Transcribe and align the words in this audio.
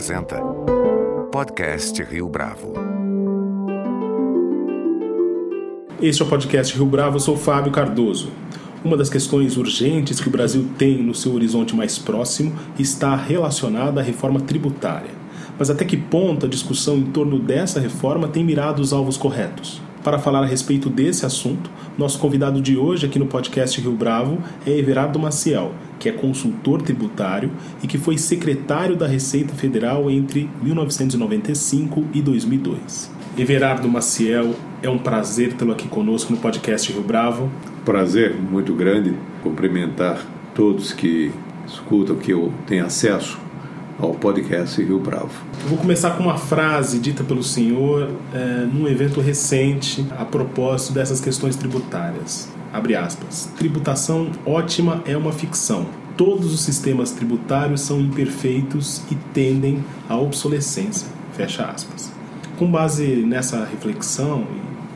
apresenta 0.00 0.40
Podcast 1.30 2.02
Rio 2.02 2.26
Bravo. 2.26 2.72
Este 6.00 6.22
é 6.22 6.24
o 6.24 6.28
podcast 6.28 6.74
Rio 6.74 6.86
Bravo, 6.86 7.16
eu 7.16 7.20
sou 7.20 7.36
Fábio 7.36 7.70
Cardoso. 7.70 8.30
Uma 8.82 8.96
das 8.96 9.10
questões 9.10 9.58
urgentes 9.58 10.18
que 10.18 10.26
o 10.26 10.30
Brasil 10.30 10.70
tem 10.78 11.02
no 11.02 11.14
seu 11.14 11.34
horizonte 11.34 11.76
mais 11.76 11.98
próximo 11.98 12.58
está 12.78 13.14
relacionada 13.14 14.00
à 14.00 14.02
reforma 14.02 14.40
tributária. 14.40 15.10
Mas 15.58 15.68
até 15.68 15.84
que 15.84 15.98
ponto 15.98 16.46
a 16.46 16.48
discussão 16.48 16.96
em 16.96 17.10
torno 17.10 17.38
dessa 17.38 17.78
reforma 17.78 18.26
tem 18.26 18.42
mirado 18.42 18.80
os 18.80 18.94
alvos 18.94 19.18
corretos? 19.18 19.82
Para 20.02 20.18
falar 20.18 20.42
a 20.42 20.46
respeito 20.46 20.88
desse 20.88 21.26
assunto, 21.26 21.70
nosso 21.98 22.18
convidado 22.18 22.60
de 22.62 22.74
hoje 22.74 23.04
aqui 23.04 23.18
no 23.18 23.26
podcast 23.26 23.78
Rio 23.78 23.92
Bravo 23.92 24.38
é 24.66 24.70
Everardo 24.70 25.18
Maciel, 25.18 25.72
que 25.98 26.08
é 26.08 26.12
consultor 26.12 26.80
tributário 26.80 27.50
e 27.82 27.86
que 27.86 27.98
foi 27.98 28.16
secretário 28.16 28.96
da 28.96 29.06
Receita 29.06 29.52
Federal 29.54 30.10
entre 30.10 30.48
1995 30.62 32.06
e 32.14 32.22
2002. 32.22 33.10
Everardo 33.36 33.88
Maciel, 33.88 34.54
é 34.82 34.88
um 34.88 34.98
prazer 34.98 35.52
tê-lo 35.52 35.72
aqui 35.72 35.86
conosco 35.86 36.32
no 36.32 36.38
podcast 36.38 36.90
Rio 36.90 37.02
Bravo. 37.02 37.50
Prazer 37.84 38.34
muito 38.34 38.72
grande 38.72 39.14
cumprimentar 39.42 40.24
todos 40.54 40.94
que 40.94 41.30
escutam, 41.66 42.16
que 42.16 42.32
eu 42.32 42.50
tenho 42.66 42.86
acesso 42.86 43.38
ao 44.00 44.14
podcast 44.14 44.82
Rio 44.82 44.98
Bravo. 44.98 45.30
Vou 45.68 45.78
começar 45.78 46.12
com 46.16 46.22
uma 46.22 46.38
frase 46.38 46.98
dita 46.98 47.22
pelo 47.22 47.42
senhor 47.42 48.10
é, 48.32 48.66
num 48.72 48.88
evento 48.88 49.20
recente 49.20 50.06
a 50.18 50.24
propósito 50.24 50.94
dessas 50.94 51.20
questões 51.20 51.54
tributárias. 51.56 52.48
Abre 52.72 52.96
aspas. 52.96 53.50
Tributação 53.56 54.30
ótima 54.46 55.02
é 55.04 55.16
uma 55.16 55.32
ficção. 55.32 55.86
Todos 56.16 56.52
os 56.52 56.60
sistemas 56.60 57.12
tributários 57.12 57.80
são 57.80 58.00
imperfeitos 58.00 59.02
e 59.10 59.14
tendem 59.34 59.84
à 60.08 60.16
obsolescência. 60.16 61.08
Fecha 61.34 61.64
aspas. 61.64 62.12
Com 62.58 62.70
base 62.70 63.06
nessa 63.16 63.64
reflexão, 63.64 64.46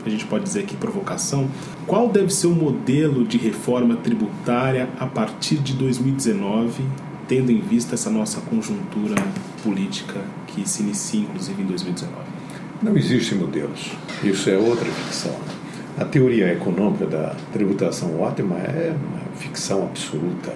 a 0.05 0.09
gente 0.09 0.25
pode 0.25 0.43
dizer 0.43 0.61
aqui 0.61 0.75
provocação, 0.75 1.47
qual 1.87 2.09
deve 2.09 2.31
ser 2.31 2.47
o 2.47 2.55
modelo 2.55 3.25
de 3.25 3.37
reforma 3.37 3.95
tributária 3.95 4.87
a 4.99 5.07
partir 5.07 5.55
de 5.55 5.73
2019 5.73 6.83
tendo 7.27 7.51
em 7.51 7.59
vista 7.59 7.95
essa 7.95 8.09
nossa 8.09 8.41
conjuntura 8.41 9.15
política 9.63 10.21
que 10.47 10.67
se 10.67 10.83
inicia, 10.83 11.21
inclusive, 11.21 11.61
em 11.61 11.65
2019? 11.65 12.13
Não 12.81 12.95
existem 12.95 13.37
modelos. 13.37 13.91
Isso 14.23 14.49
é 14.49 14.57
outra 14.57 14.85
ficção. 14.85 15.35
A 15.97 16.05
teoria 16.05 16.51
econômica 16.51 17.05
da 17.05 17.35
tributação 17.53 18.19
ótima 18.19 18.57
é 18.57 18.93
uma 18.93 19.37
ficção 19.37 19.83
absoluta. 19.83 20.53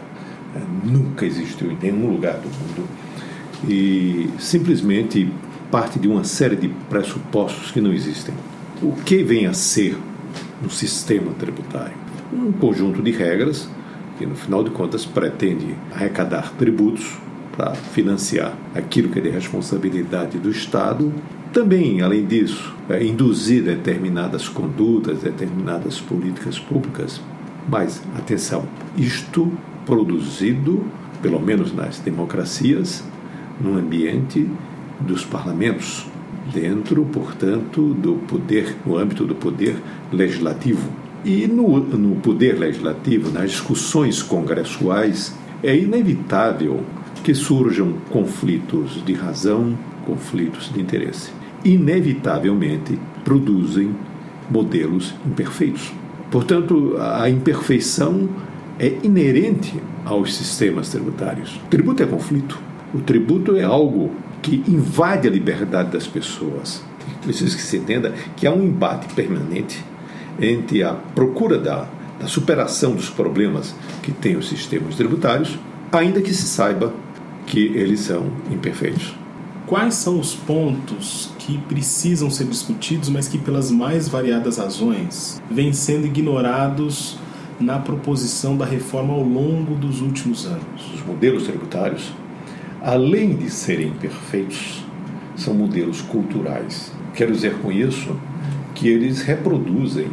É, 0.55 0.59
nunca 0.83 1.25
existiu 1.25 1.71
em 1.71 1.77
nenhum 1.81 2.11
lugar 2.11 2.35
do 2.35 2.49
mundo 2.49 2.87
e 3.67 4.29
simplesmente 4.39 5.31
parte 5.71 5.99
de 5.99 6.07
uma 6.07 6.23
série 6.23 6.55
de 6.55 6.67
pressupostos 6.89 7.71
que 7.71 7.79
não 7.79 7.93
existem. 7.93 8.33
O 8.81 8.93
que 8.93 9.23
vem 9.23 9.45
a 9.45 9.53
ser 9.53 9.97
um 10.63 10.69
sistema 10.69 11.31
tributário? 11.37 11.93
Um 12.33 12.51
conjunto 12.51 13.01
de 13.01 13.11
regras 13.11 13.69
que 14.19 14.25
no 14.25 14.35
final 14.35 14.61
de 14.65 14.69
contas 14.69 15.05
pretende 15.05 15.73
arrecadar 15.95 16.51
tributos 16.57 17.17
para 17.55 17.73
financiar 17.73 18.53
aquilo 18.75 19.07
que 19.07 19.19
é 19.19 19.21
de 19.21 19.29
responsabilidade 19.29 20.37
do 20.37 20.51
Estado. 20.51 21.13
Também, 21.53 22.01
além 22.01 22.25
disso, 22.25 22.75
é 22.89 23.01
induzir 23.01 23.63
determinadas 23.63 24.49
condutas, 24.49 25.21
determinadas 25.21 26.01
políticas 26.01 26.59
públicas. 26.59 27.21
Mas, 27.67 28.03
atenção, 28.17 28.65
isto 28.97 29.49
produzido, 29.85 30.85
pelo 31.21 31.39
menos 31.39 31.73
nas 31.73 31.99
democracias, 31.99 33.01
no 33.59 33.77
ambiente 33.77 34.49
dos 34.99 35.23
parlamentos, 35.23 36.05
dentro, 36.53 37.05
portanto, 37.05 37.93
do 37.93 38.15
poder, 38.27 38.75
no 38.85 38.97
âmbito 38.97 39.25
do 39.25 39.35
poder 39.35 39.77
legislativo. 40.11 40.89
E 41.23 41.47
no, 41.47 41.79
no 41.79 42.15
poder 42.17 42.57
legislativo, 42.57 43.31
nas 43.31 43.51
discussões 43.51 44.23
congressuais, 44.23 45.35
é 45.61 45.75
inevitável 45.75 46.81
que 47.23 47.33
surjam 47.33 47.93
conflitos 48.09 49.03
de 49.05 49.13
razão, 49.13 49.77
conflitos 50.05 50.71
de 50.73 50.81
interesse. 50.81 51.31
Inevitavelmente 51.63 52.97
produzem 53.23 53.93
modelos 54.49 55.13
imperfeitos. 55.25 55.91
Portanto, 56.31 56.95
a 56.99 57.29
imperfeição 57.29 58.29
é 58.79 58.97
inerente 59.03 59.73
aos 60.05 60.33
sistemas 60.33 60.89
tributários. 60.89 61.59
O 61.65 61.67
tributo 61.69 62.01
é 62.01 62.05
conflito. 62.05 62.57
O 62.93 62.99
tributo 62.99 63.57
é 63.57 63.63
algo 63.63 64.11
que 64.41 64.63
invade 64.67 65.27
a 65.27 65.31
liberdade 65.31 65.91
das 65.91 66.07
pessoas. 66.07 66.83
Preciso 67.21 67.57
que 67.57 67.61
se 67.61 67.77
entenda 67.77 68.13
que 68.37 68.47
há 68.47 68.53
um 68.53 68.63
embate 68.63 69.13
permanente 69.13 69.83
entre 70.41 70.83
a 70.83 70.93
procura 70.93 71.57
da, 71.57 71.87
da 72.19 72.27
superação 72.27 72.93
dos 72.93 73.09
problemas 73.09 73.75
que 74.01 74.11
têm 74.11 74.35
os 74.35 74.47
sistemas 74.47 74.95
tributários, 74.95 75.57
ainda 75.91 76.21
que 76.21 76.33
se 76.33 76.47
saiba 76.47 76.93
que 77.45 77.59
eles 77.59 78.01
são 78.01 78.27
imperfeitos. 78.51 79.15
Quais 79.65 79.95
são 79.95 80.19
os 80.19 80.33
pontos 80.33 81.31
que 81.37 81.57
precisam 81.59 82.29
ser 82.29 82.45
discutidos, 82.45 83.07
mas 83.07 83.27
que, 83.27 83.37
pelas 83.37 83.69
mais 83.69 84.07
variadas 84.07 84.57
razões, 84.57 85.39
vêm 85.49 85.73
sendo 85.73 86.07
ignorados 86.07 87.19
na 87.59 87.77
proposição 87.77 88.57
da 88.57 88.65
reforma 88.65 89.13
ao 89.13 89.21
longo 89.21 89.75
dos 89.75 90.01
últimos 90.01 90.45
anos? 90.45 90.93
Os 90.95 91.05
modelos 91.05 91.43
tributários, 91.43 92.11
além 92.81 93.35
de 93.35 93.49
serem 93.51 93.89
imperfeitos, 93.89 94.83
são 95.35 95.53
modelos 95.53 96.01
culturais. 96.01 96.91
Quero 97.13 97.31
dizer 97.31 97.55
com 97.59 97.71
isso 97.71 98.15
que 98.73 98.87
eles 98.87 99.21
reproduzem 99.21 100.07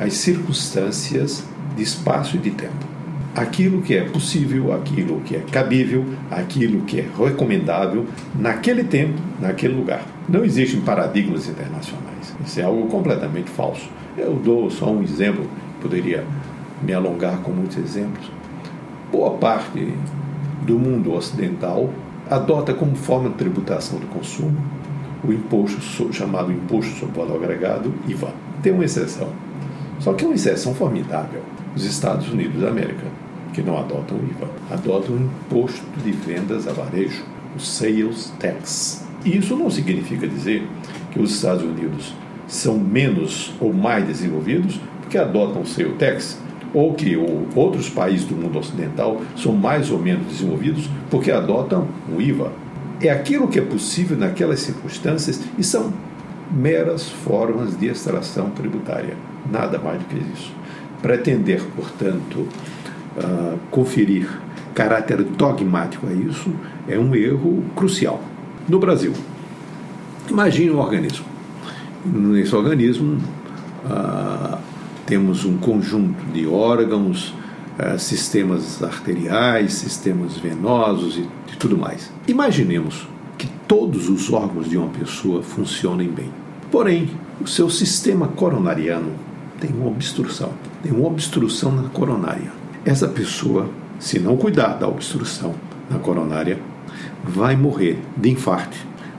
as 0.00 0.14
circunstâncias 0.14 1.44
de 1.76 1.82
espaço 1.82 2.36
e 2.36 2.38
de 2.38 2.50
tempo. 2.50 2.88
Aquilo 3.36 3.82
que 3.82 3.94
é 3.94 4.02
possível, 4.02 4.72
aquilo 4.72 5.20
que 5.20 5.36
é 5.36 5.40
cabível, 5.40 6.04
aquilo 6.30 6.80
que 6.82 7.00
é 7.00 7.06
recomendável 7.16 8.06
naquele 8.34 8.82
tempo, 8.82 9.20
naquele 9.38 9.74
lugar. 9.74 10.02
Não 10.26 10.42
existem 10.42 10.80
paradigmas 10.80 11.46
internacionais. 11.48 12.34
Isso 12.44 12.58
é 12.58 12.62
algo 12.62 12.88
completamente 12.88 13.50
falso. 13.50 13.88
Eu 14.16 14.34
dou 14.34 14.70
só 14.70 14.90
um 14.90 15.02
exemplo, 15.02 15.46
poderia 15.80 16.24
me 16.82 16.94
alongar 16.94 17.38
com 17.42 17.52
muitos 17.52 17.76
exemplos. 17.76 18.30
Boa 19.12 19.32
parte 19.32 19.92
do 20.62 20.78
mundo 20.78 21.12
ocidental 21.12 21.90
adota 22.28 22.72
como 22.72 22.96
forma 22.96 23.28
de 23.28 23.34
tributação 23.34 23.98
do 23.98 24.06
consumo 24.06 24.56
o 25.22 25.32
imposto 25.32 26.12
chamado 26.12 26.50
imposto 26.50 26.98
sobre 26.98 27.20
valor 27.20 27.42
agregado, 27.42 27.92
IVA. 28.08 28.32
Tem 28.62 28.72
uma 28.72 28.84
exceção, 28.84 29.28
só 30.00 30.12
que 30.14 30.24
é 30.24 30.28
uma 30.28 30.34
exceção 30.34 30.74
formidável. 30.74 31.42
Os 31.76 31.84
Estados 31.84 32.28
Unidos 32.28 32.60
da 32.60 32.68
América, 32.68 33.06
que 33.52 33.62
não 33.62 33.78
adotam 33.78 34.16
o 34.16 34.24
IVA, 34.24 34.48
adotam 34.70 35.14
o 35.14 35.18
imposto 35.20 35.84
de 36.02 36.10
vendas 36.10 36.66
a 36.66 36.72
varejo, 36.72 37.22
o 37.54 37.60
Sales 37.60 38.32
Tax. 38.40 39.06
Isso 39.24 39.54
não 39.54 39.70
significa 39.70 40.26
dizer 40.26 40.66
que 41.12 41.20
os 41.20 41.34
Estados 41.34 41.62
Unidos 41.62 42.14
são 42.48 42.78
menos 42.78 43.52
ou 43.60 43.72
mais 43.72 44.06
desenvolvidos 44.06 44.80
porque 45.00 45.18
adotam 45.18 45.62
o 45.62 45.66
Sales 45.66 45.96
Tax, 45.98 46.38
ou 46.72 46.94
que 46.94 47.16
outros 47.54 47.88
países 47.88 48.26
do 48.26 48.34
mundo 48.34 48.58
ocidental 48.58 49.20
são 49.36 49.52
mais 49.52 49.90
ou 49.90 49.98
menos 49.98 50.26
desenvolvidos 50.26 50.88
porque 51.10 51.30
adotam 51.30 51.86
o 52.14 52.20
IVA. 52.20 52.52
É 53.00 53.10
aquilo 53.10 53.48
que 53.48 53.58
é 53.58 53.62
possível 53.62 54.16
naquelas 54.16 54.60
circunstâncias 54.60 55.40
e 55.58 55.64
são 55.64 55.92
meras 56.50 57.08
formas 57.08 57.76
de 57.78 57.86
extração 57.86 58.50
tributária, 58.50 59.16
nada 59.50 59.78
mais 59.78 59.98
do 59.98 60.04
que 60.06 60.16
isso. 60.16 60.52
Pretender, 61.00 61.62
portanto, 61.76 62.46
uh, 63.16 63.58
conferir 63.70 64.28
caráter 64.74 65.22
dogmático 65.22 66.06
a 66.06 66.12
isso 66.12 66.52
é 66.88 66.98
um 66.98 67.14
erro 67.14 67.64
crucial. 67.74 68.22
No 68.68 68.78
Brasil, 68.78 69.12
imagine 70.28 70.70
um 70.70 70.78
organismo. 70.78 71.26
Nesse 72.04 72.54
organismo, 72.54 73.18
uh, 73.84 74.58
temos 75.06 75.44
um 75.44 75.58
conjunto 75.58 76.22
de 76.32 76.46
órgãos, 76.46 77.34
uh, 77.78 77.98
sistemas 77.98 78.82
arteriais, 78.82 79.74
sistemas 79.74 80.36
venosos 80.36 81.16
e, 81.16 81.28
e 81.52 81.56
tudo 81.58 81.76
mais. 81.76 82.12
Imaginemos 82.26 83.06
que 83.36 83.48
todos 83.66 84.08
os 84.08 84.32
órgãos 84.32 84.68
de 84.68 84.76
uma 84.76 84.88
pessoa 84.88 85.42
funcionem 85.42 86.08
bem. 86.08 86.30
Porém, 86.70 87.10
o 87.40 87.46
seu 87.46 87.68
sistema 87.68 88.28
coronariano 88.28 89.12
tem 89.60 89.70
uma 89.70 89.88
obstrução, 89.88 90.50
tem 90.82 90.90
uma 90.90 91.06
obstrução 91.06 91.70
na 91.70 91.88
coronária. 91.90 92.50
Essa 92.84 93.06
pessoa, 93.06 93.68
se 93.98 94.18
não 94.18 94.36
cuidar 94.36 94.78
da 94.78 94.88
obstrução 94.88 95.54
na 95.90 95.98
coronária, 95.98 96.58
vai 97.22 97.54
morrer 97.54 97.98
de 98.16 98.30
infarto 98.30 98.76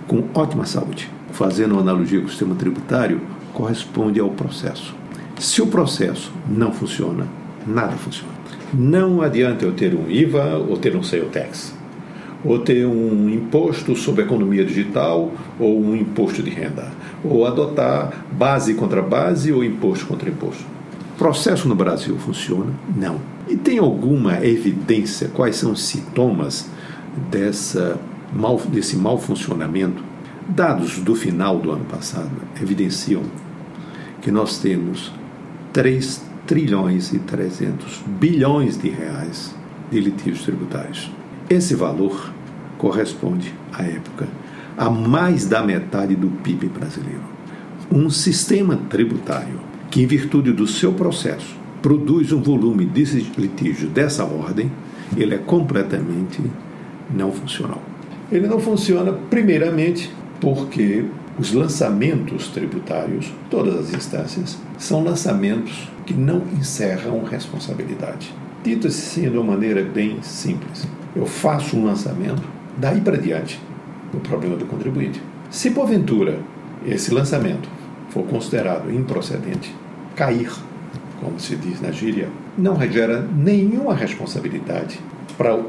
com 0.08 0.24
ótima 0.34 0.66
saúde. 0.66 1.10
Fazendo 1.32 1.74
uma 1.74 1.82
analogia 1.82 2.20
com 2.20 2.26
o 2.26 2.30
sistema 2.30 2.56
tributário, 2.56 3.22
corresponde 3.54 4.20
ao 4.20 4.30
processo. 4.30 4.96
Se 5.40 5.62
o 5.62 5.68
processo 5.68 6.32
não 6.48 6.72
funciona, 6.74 7.28
nada 7.66 7.94
funciona. 7.94 8.34
Não 8.74 9.22
adianta 9.22 9.66
eu 9.66 9.74
ter 9.74 9.94
um 9.94 10.10
IVA 10.10 10.58
ou 10.58 10.78
ter 10.78 10.96
um 10.96 11.02
tax. 11.32 11.76
ou 12.44 12.58
ter 12.58 12.88
um 12.88 13.30
imposto 13.30 13.96
sobre 13.96 14.24
a 14.24 14.26
economia 14.26 14.66
digital, 14.66 15.32
ou 15.60 15.80
um 15.80 15.96
imposto 15.96 16.42
de 16.42 16.50
renda, 16.50 16.92
ou 17.24 17.46
adotar 17.46 18.26
base 18.32 18.74
contra 18.74 19.02
base 19.02 19.52
ou 19.52 19.64
imposto 19.64 20.06
contra 20.06 20.30
imposto. 20.30 20.64
O 21.16 21.18
processo 21.18 21.68
no 21.68 21.76
Brasil 21.76 22.18
funciona? 22.18 22.72
Não. 22.96 23.20
E 23.48 23.56
tem 23.56 23.78
alguma 23.78 24.44
evidência 24.44 25.30
quais 25.30 25.56
são 25.56 25.72
os 25.72 25.84
sintomas 25.84 26.70
dessa 27.30 28.00
mal, 28.34 28.58
desse 28.58 28.96
mau 28.96 29.18
funcionamento? 29.18 30.04
Dados 30.48 31.00
do 31.00 31.16
final 31.16 31.60
do 31.60 31.72
ano 31.72 31.86
passado 31.86 32.32
evidenciam 32.62 33.22
que 34.22 34.32
nós 34.32 34.58
temos 34.58 35.12
3 35.74 36.22
trilhões 36.46 37.14
e 37.14 37.20
300 37.20 38.04
bilhões 38.20 38.78
de 38.78 38.90
reais 38.90 39.54
de 39.92 40.00
litígios 40.00 40.44
tributários. 40.44 41.12
Esse 41.50 41.76
valor 41.76 42.34
corresponde, 42.78 43.54
à 43.72 43.84
época, 43.84 44.28
a 44.82 44.90
mais 44.90 45.46
da 45.46 45.62
metade 45.62 46.16
do 46.16 46.28
PIB 46.28 46.68
brasileiro. 46.70 47.22
Um 47.92 48.10
sistema 48.10 48.76
tributário 48.90 49.60
que, 49.92 50.02
em 50.02 50.08
virtude 50.08 50.52
do 50.52 50.66
seu 50.66 50.92
processo, 50.92 51.56
produz 51.84 52.32
um 52.32 52.42
volume 52.42 52.86
de 52.86 53.04
litígio 53.38 53.88
dessa 53.90 54.26
ordem, 54.26 54.72
ele 55.16 55.36
é 55.36 55.38
completamente 55.38 56.42
não 57.14 57.32
funcional. 57.32 57.80
Ele 58.32 58.48
não 58.48 58.60
funciona, 58.60 59.14
primeiramente, 59.30 60.12
porque 60.40 61.06
os 61.38 61.54
lançamentos 61.54 62.48
tributários, 62.48 63.32
todas 63.52 63.76
as 63.76 63.94
instâncias, 63.94 64.58
são 64.80 65.04
lançamentos 65.04 65.92
que 66.08 66.14
não 66.16 66.42
encerram 66.60 67.24
responsabilidade. 67.24 68.34
Dito 68.64 68.88
assim 68.88 69.30
de 69.30 69.38
uma 69.38 69.44
maneira 69.44 69.84
bem 69.84 70.24
simples, 70.24 70.88
eu 71.16 71.28
faço 71.28 71.78
um 71.78 71.86
lançamento, 71.86 72.42
daí 72.80 73.00
para 73.00 73.18
diante, 73.18 73.62
o 74.14 74.20
problema 74.20 74.56
do 74.56 74.66
contribuinte. 74.66 75.22
Se 75.50 75.72
porventura 75.72 76.40
esse 76.86 77.14
lançamento 77.14 77.70
for 78.10 78.24
considerado 78.24 78.92
improcedente, 78.92 79.74
cair, 80.16 80.52
como 81.20 81.40
se 81.40 81.56
diz 81.56 81.82
na 81.82 81.92
gíria, 81.92 82.30
não 82.58 82.80
gera 82.90 83.22
nenhuma 83.36 83.94
responsabilidade 83.94 85.00
para 85.38 85.56
o 85.56 85.66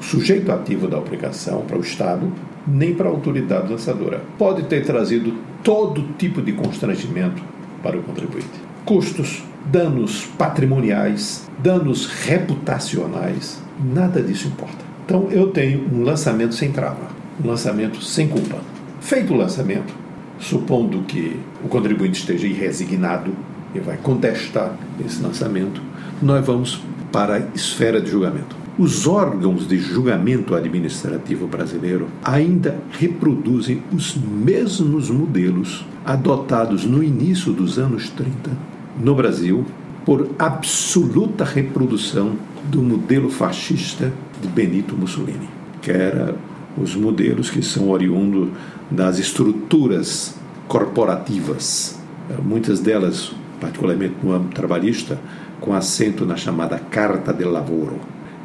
sujeito 0.00 0.52
ativo 0.52 0.86
da 0.86 0.98
obrigação, 0.98 1.62
para 1.62 1.78
o 1.78 1.80
Estado, 1.80 2.30
nem 2.66 2.94
para 2.94 3.08
a 3.08 3.12
autoridade 3.12 3.70
lançadora. 3.70 4.22
Pode 4.38 4.64
ter 4.64 4.84
trazido 4.84 5.34
todo 5.62 6.14
tipo 6.16 6.40
de 6.40 6.52
constrangimento 6.52 7.42
para 7.82 7.98
o 7.98 8.02
contribuinte. 8.02 8.48
Custos, 8.84 9.42
danos 9.66 10.26
patrimoniais, 10.38 11.48
danos 11.58 12.06
reputacionais, 12.06 13.62
nada 13.82 14.22
disso 14.22 14.48
importa. 14.48 14.84
Então 15.04 15.28
eu 15.30 15.48
tenho 15.48 15.88
um 15.92 16.02
lançamento 16.02 16.54
sem 16.54 16.70
trava, 16.72 17.08
lançamento 17.48 18.02
sem 18.02 18.28
culpa. 18.28 18.58
Feito 19.00 19.32
o 19.32 19.36
lançamento, 19.36 19.94
supondo 20.38 21.02
que 21.02 21.38
o 21.64 21.68
contribuinte 21.68 22.20
esteja 22.20 22.46
irresignado 22.46 23.32
e 23.74 23.78
vai 23.78 23.96
contestar 23.96 24.76
esse 25.04 25.22
lançamento, 25.22 25.80
nós 26.22 26.44
vamos 26.44 26.82
para 27.12 27.36
a 27.36 27.40
esfera 27.54 28.00
de 28.00 28.10
julgamento. 28.10 28.56
Os 28.78 29.06
órgãos 29.06 29.68
de 29.68 29.78
julgamento 29.78 30.54
administrativo 30.54 31.46
brasileiro 31.46 32.08
ainda 32.24 32.78
reproduzem 32.92 33.82
os 33.92 34.16
mesmos 34.16 35.10
modelos 35.10 35.84
adotados 36.04 36.84
no 36.84 37.02
início 37.02 37.52
dos 37.52 37.78
anos 37.78 38.08
30 38.10 38.50
no 38.98 39.14
Brasil 39.14 39.66
por 40.04 40.30
absoluta 40.38 41.44
reprodução 41.44 42.32
do 42.70 42.82
modelo 42.82 43.30
fascista 43.30 44.12
de 44.40 44.48
Benito 44.48 44.96
Mussolini, 44.96 45.48
que 45.82 45.90
era 45.90 46.34
os 46.76 46.94
modelos 46.94 47.50
que 47.50 47.62
são 47.62 47.90
oriundos 47.90 48.48
das 48.90 49.18
estruturas 49.18 50.34
corporativas, 50.68 51.98
muitas 52.42 52.80
delas, 52.80 53.32
particularmente 53.60 54.14
no 54.22 54.32
âmbito 54.32 54.54
trabalhista, 54.54 55.18
com 55.60 55.74
acento 55.74 56.24
na 56.24 56.36
chamada 56.36 56.78
Carta 56.78 57.32
del 57.32 57.50
Lavoro 57.50 57.98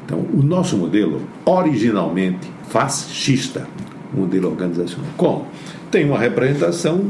então, 0.06 0.20
o 0.34 0.44
nosso 0.44 0.78
modelo, 0.78 1.22
originalmente 1.44 2.48
fascista, 2.70 3.68
modelo 4.14 4.50
organizacional, 4.50 5.10
como? 5.18 5.48
Tem 5.90 6.06
uma 6.06 6.20
representação 6.20 7.10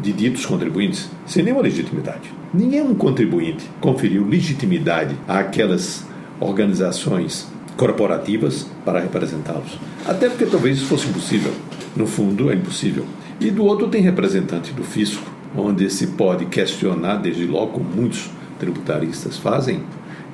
de 0.00 0.12
ditos 0.12 0.46
contribuintes 0.46 1.10
sem 1.26 1.42
nenhuma 1.42 1.62
legitimidade. 1.62 2.32
Nenhum 2.54 2.94
contribuinte 2.94 3.68
conferiu 3.80 4.24
legitimidade 4.24 5.16
àquelas 5.26 6.06
organizações 6.38 7.48
corporativas 7.76 8.66
para 8.84 9.00
representá-los. 9.00 9.78
Até 10.06 10.28
porque 10.28 10.46
talvez 10.46 10.78
isso 10.78 10.86
fosse 10.86 11.08
impossível. 11.08 11.52
No 11.96 12.06
fundo, 12.06 12.50
é 12.50 12.54
impossível. 12.54 13.04
E 13.40 13.50
do 13.50 13.64
outro 13.64 13.88
tem 13.88 14.02
representante 14.02 14.72
do 14.72 14.84
fisco, 14.84 15.22
onde 15.56 15.88
se 15.90 16.08
pode 16.08 16.46
questionar, 16.46 17.16
desde 17.16 17.46
logo, 17.46 17.72
como 17.72 17.88
muitos 17.88 18.30
tributaristas 18.58 19.38
fazem, 19.38 19.82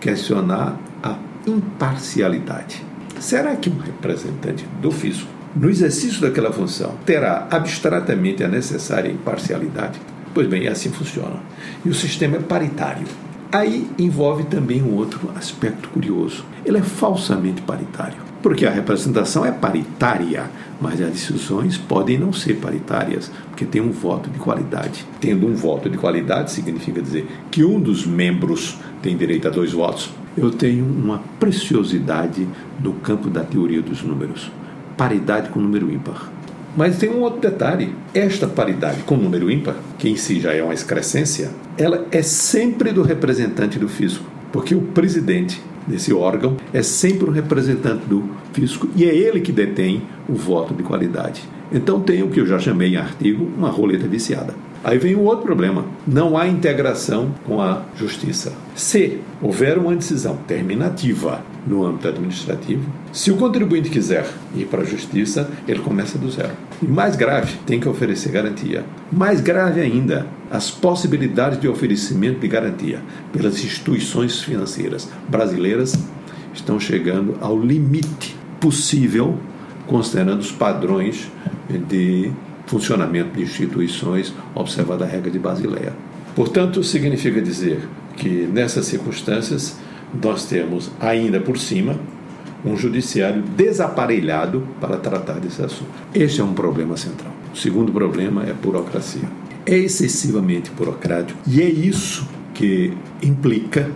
questionar 0.01 0.79
a 1.03 1.17
imparcialidade. 1.47 2.83
Será 3.19 3.57
que 3.57 3.71
um 3.71 3.79
representante 3.79 4.67
do 4.83 4.91
fisco, 4.91 5.29
no 5.55 5.71
exercício 5.71 6.21
daquela 6.21 6.53
função, 6.53 6.97
terá 7.07 7.47
abstratamente 7.51 8.45
a 8.45 8.49
necessária 8.49 9.11
imparcialidade? 9.11 9.99
Pois 10.35 10.47
bem, 10.47 10.69
assim 10.69 10.91
funciona. 10.91 11.41
E 11.85 11.89
o 11.89 11.95
sistema 11.95 12.37
é 12.37 12.41
paritário. 12.41 13.07
Aí 13.53 13.89
envolve 13.99 14.45
também 14.45 14.83
um 14.83 14.95
outro 14.95 15.31
aspecto 15.37 15.89
curioso. 15.89 16.45
Ele 16.65 16.79
é 16.79 16.83
falsamente 16.83 17.63
paritário, 17.63 18.17
porque 18.43 18.67
a 18.67 18.71
representação 18.71 19.45
é 19.45 19.53
paritária, 19.53 20.51
mas 20.81 21.01
as 21.01 21.11
decisões 21.11 21.79
podem 21.79 22.19
não 22.19 22.33
ser 22.33 22.55
paritárias, 22.55 23.31
porque 23.49 23.65
tem 23.65 23.81
um 23.81 23.93
voto 23.93 24.29
de 24.29 24.39
qualidade. 24.39 25.07
Tendo 25.21 25.47
um 25.47 25.55
voto 25.55 25.89
de 25.89 25.97
qualidade 25.97 26.51
significa 26.51 27.01
dizer 27.01 27.27
que 27.51 27.65
um 27.65 27.81
dos 27.81 28.05
membros 28.05 28.79
tem 29.01 29.17
direito 29.17 29.47
a 29.47 29.51
dois 29.51 29.73
votos, 29.73 30.11
eu 30.37 30.51
tenho 30.51 30.85
uma 30.85 31.23
preciosidade 31.39 32.47
no 32.83 32.95
campo 32.95 33.31
da 33.31 33.43
teoria 33.43 33.81
dos 33.81 34.03
números 34.03 34.51
paridade 34.97 35.51
com 35.51 35.61
número 35.61 35.93
ímpar. 35.93 36.31
Mas 36.77 36.99
tem 36.99 37.09
um 37.09 37.21
outro 37.21 37.41
detalhe: 37.41 37.95
esta 38.13 38.47
paridade 38.47 39.03
com 39.03 39.17
número 39.17 39.51
ímpar, 39.51 39.77
que 39.99 40.09
em 40.09 40.17
si 40.17 40.41
já 40.41 40.53
é 40.53 40.63
uma 40.63 40.75
excrescência, 40.75 41.51
ela 41.79 42.07
é 42.13 42.23
sempre 42.23 42.93
do 42.93 43.03
representante 43.03 43.79
do 43.79 43.89
fisco, 43.89 44.25
porque 44.53 44.75
o 44.75 44.83
presidente 44.83 45.61
desse 45.87 46.13
órgão 46.13 46.57
é 46.73 46.83
sempre 46.83 47.31
um 47.31 47.33
representante 47.33 48.05
do 48.07 48.29
fisco 48.53 48.89
e 48.97 49.05
é 49.05 49.15
ele 49.15 49.41
que 49.41 49.53
detém 49.53 50.03
o 50.29 50.35
voto 50.35 50.75
de 50.75 50.83
qualidade. 50.83 51.43
Então 51.73 52.01
tem 52.01 52.23
o 52.23 52.29
que 52.29 52.41
eu 52.41 52.47
já 52.47 52.59
chamei 52.59 52.95
em 52.95 52.97
artigo 52.97 53.49
uma 53.57 53.71
roleta 53.71 54.07
viciada. 54.07 54.55
Aí 54.87 54.99
vem 54.99 55.17
um 55.17 55.25
outro 55.25 55.45
problema: 55.45 55.85
não 56.07 56.39
há 56.39 56.47
integração 56.47 57.35
com 57.45 57.61
a 57.61 57.83
justiça. 57.97 58.53
Se 58.77 59.19
houver 59.43 59.77
uma 59.79 59.97
decisão 59.97 60.37
terminativa 60.47 61.43
no 61.67 61.85
âmbito 61.85 62.07
administrativo, 62.07 62.89
se 63.13 63.33
o 63.33 63.37
contribuinte 63.37 63.91
quiser 63.91 64.25
ir 64.55 64.67
para 64.67 64.83
a 64.83 64.85
justiça, 64.85 65.51
ele 65.67 65.81
começa 65.81 66.17
do 66.17 66.31
zero. 66.31 66.53
E 66.81 66.87
mais 66.87 67.17
grave, 67.17 67.57
tem 67.67 67.81
que 67.81 67.89
oferecer 67.89 68.31
garantia. 68.31 68.85
Mais 69.11 69.41
grave 69.41 69.81
ainda, 69.81 70.25
as 70.53 70.71
possibilidades 70.71 71.61
de 71.61 71.67
oferecimento 71.67 72.39
de 72.39 72.47
garantia 72.47 73.01
pelas 73.33 73.65
instituições 73.65 74.41
financeiras 74.41 75.09
brasileiras 75.29 75.99
estão 76.55 76.79
chegando 76.79 77.37
ao 77.41 77.59
limite 77.59 78.37
possível, 78.61 79.37
considerando 79.89 80.43
os 80.43 80.53
padrões 80.53 81.29
de 81.89 82.31
funcionamento 82.67 83.37
de 83.37 83.43
instituições, 83.43 84.35
observada 84.55 85.05
a 85.05 85.09
regra 85.09 85.31
de 85.31 85.39
Basileia. 85.39 85.93
Portanto, 86.35 86.83
significa 86.83 87.41
dizer 87.41 87.89
que 88.17 88.49
nessas 88.53 88.87
circunstâncias 88.87 89.79
nós 90.23 90.45
temos 90.47 90.91
ainda 91.01 91.41
por 91.41 91.59
cima 91.59 91.99
um 92.65 92.77
judiciário 92.77 93.43
desaparelhado 93.43 94.67
para 94.81 94.97
tratar 94.97 95.35
desse 95.35 95.63
assunto. 95.63 95.91
Este 96.15 96.41
é 96.41 96.45
um 96.45 96.53
problema 96.53 96.97
central. 96.97 97.33
O 97.55 97.57
segundo 97.57 97.93
problema 97.93 98.43
é 98.43 98.53
burocracia. 98.53 99.29
É 99.65 99.77
excessivamente 99.77 100.71
burocrático 100.71 101.39
e 101.47 101.61
é 101.61 101.69
isso 101.69 102.29
que 102.55 102.93
implica 103.23 103.91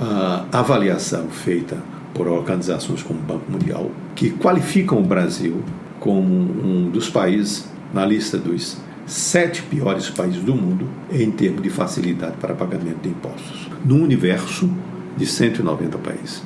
a 0.00 0.46
avaliação 0.52 1.28
feita 1.28 1.76
por 2.14 2.26
organizações 2.26 3.02
como 3.02 3.18
o 3.18 3.22
Banco 3.22 3.50
Mundial, 3.50 3.90
que 4.14 4.30
qualificam 4.30 4.98
o 4.98 5.02
Brasil 5.02 5.62
como 6.00 6.24
um 6.24 6.90
dos 6.90 7.08
países 7.08 7.66
na 7.92 8.04
lista 8.04 8.36
dos 8.36 8.78
sete 9.06 9.62
piores 9.62 10.10
países 10.10 10.42
do 10.42 10.54
mundo 10.54 10.86
em 11.10 11.30
termos 11.30 11.62
de 11.62 11.70
facilidade 11.70 12.36
para 12.38 12.54
pagamento 12.54 13.00
de 13.02 13.08
impostos, 13.08 13.68
no 13.84 13.96
universo 13.96 14.70
de 15.16 15.26
190 15.26 15.96
países. 15.98 16.42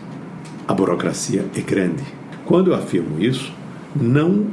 A 0.67 0.73
burocracia 0.73 1.45
é 1.57 1.61
grande. 1.61 2.05
Quando 2.45 2.71
eu 2.71 2.75
afirmo 2.75 3.21
isso, 3.21 3.53
não 3.95 4.47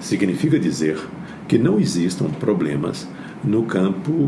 significa 0.00 0.58
dizer 0.58 0.98
que 1.46 1.58
não 1.58 1.78
existam 1.78 2.30
problemas 2.30 3.06
no 3.44 3.64
campo 3.64 4.26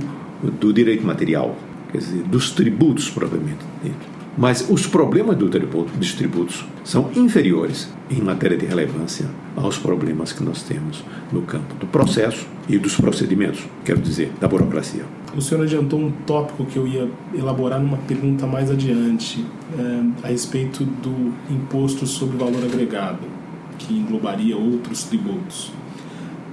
do 0.60 0.72
direito 0.72 1.04
material, 1.04 1.56
quer 1.90 1.98
dizer, 1.98 2.22
dos 2.24 2.50
tributos 2.50 3.08
propriamente 3.08 3.64
dito. 3.82 4.21
Mas 4.36 4.66
os 4.70 4.86
problemas 4.86 5.36
do 5.36 5.48
tributo, 5.50 5.92
dos 5.96 6.14
tributos 6.14 6.64
são 6.84 7.10
inferiores 7.14 7.88
em 8.10 8.22
matéria 8.22 8.56
de 8.56 8.64
relevância 8.64 9.26
aos 9.54 9.76
problemas 9.76 10.32
que 10.32 10.42
nós 10.42 10.62
temos 10.62 11.04
no 11.30 11.42
campo 11.42 11.74
do 11.74 11.86
processo 11.86 12.46
e 12.66 12.78
dos 12.78 12.96
procedimentos, 12.96 13.62
quero 13.84 14.00
dizer, 14.00 14.32
da 14.40 14.48
burocracia. 14.48 15.04
O 15.36 15.40
senhor 15.42 15.62
adiantou 15.62 15.98
um 15.98 16.10
tópico 16.10 16.64
que 16.64 16.78
eu 16.78 16.86
ia 16.86 17.10
elaborar 17.34 17.80
numa 17.80 17.98
pergunta 17.98 18.46
mais 18.46 18.70
adiante, 18.70 19.44
é, 19.78 20.26
a 20.26 20.28
respeito 20.28 20.82
do 20.82 21.32
imposto 21.50 22.06
sobre 22.06 22.38
valor 22.38 22.64
agregado, 22.64 23.26
que 23.78 23.92
englobaria 23.92 24.56
outros 24.56 25.04
tributos. 25.04 25.72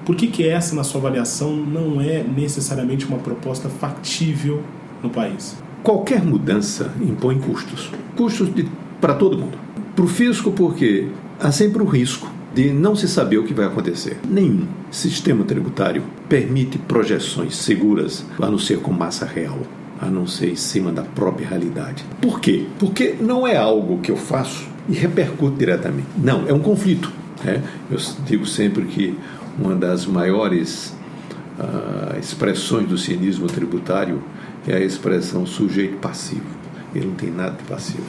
Por 0.05 0.15
que, 0.15 0.27
que 0.27 0.48
essa, 0.48 0.75
na 0.75 0.83
sua 0.83 1.00
avaliação, 1.00 1.55
não 1.55 2.01
é 2.01 2.24
necessariamente 2.24 3.05
uma 3.05 3.19
proposta 3.19 3.69
factível 3.69 4.63
no 5.01 5.09
país? 5.09 5.55
Qualquer 5.83 6.24
mudança 6.24 6.91
impõe 7.01 7.39
custos. 7.39 7.91
Custos 8.15 8.50
para 9.00 9.13
todo 9.13 9.38
mundo. 9.38 9.57
Para 9.95 10.05
o 10.05 10.07
fisco, 10.07 10.51
porque 10.51 11.07
há 11.39 11.51
sempre 11.51 11.81
o 11.81 11.86
risco 11.86 12.29
de 12.53 12.71
não 12.71 12.95
se 12.95 13.07
saber 13.07 13.38
o 13.38 13.43
que 13.43 13.53
vai 13.53 13.65
acontecer. 13.65 14.17
Nenhum 14.27 14.67
sistema 14.91 15.43
tributário 15.43 16.03
permite 16.27 16.77
projeções 16.77 17.55
seguras, 17.55 18.25
a 18.41 18.50
não 18.50 18.57
ser 18.57 18.79
com 18.79 18.91
massa 18.91 19.25
real, 19.25 19.59
a 20.01 20.07
não 20.07 20.25
ser 20.25 20.51
em 20.51 20.55
cima 20.55 20.91
da 20.91 21.03
própria 21.03 21.48
realidade. 21.48 22.03
Por 22.21 22.39
quê? 22.39 22.65
Porque 22.77 23.15
não 23.19 23.48
é 23.48 23.55
algo 23.55 24.00
que 24.00 24.12
eu 24.12 24.17
faço 24.17 24.67
e 24.88 24.93
repercute 24.93 25.57
diretamente. 25.57 26.07
Não, 26.17 26.48
é 26.48 26.53
um 26.53 26.59
conflito. 26.59 27.12
É? 27.45 27.62
Eu 27.89 27.98
digo 28.25 28.45
sempre 28.45 28.86
que 28.86 29.17
uma 29.57 29.75
das 29.75 30.05
maiores 30.05 30.93
uh, 31.57 32.17
expressões 32.19 32.88
do 32.88 32.98
cinismo 32.98 33.48
tributário 33.48 34.21
é 34.68 34.75
a 34.75 34.80
expressão 34.80 35.46
sujeito 35.46 35.98
passivo. 35.98 36.46
Ele 36.94 37.08
não 37.08 37.16
tem 37.16 37.32
nada 37.32 37.56
de 37.56 37.63
passivo. 37.63 38.04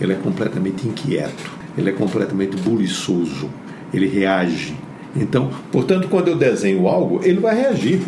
Ele 0.00 0.12
é 0.12 0.16
completamente 0.16 0.86
inquieto, 0.86 1.50
ele 1.76 1.90
é 1.90 1.92
completamente 1.92 2.56
buliçoso, 2.56 3.48
ele 3.92 4.06
reage. 4.06 4.76
Então, 5.14 5.50
portanto, 5.72 6.08
quando 6.08 6.28
eu 6.28 6.36
desenho 6.36 6.86
algo, 6.86 7.20
ele 7.22 7.40
vai 7.40 7.54
reagir. 7.54 8.02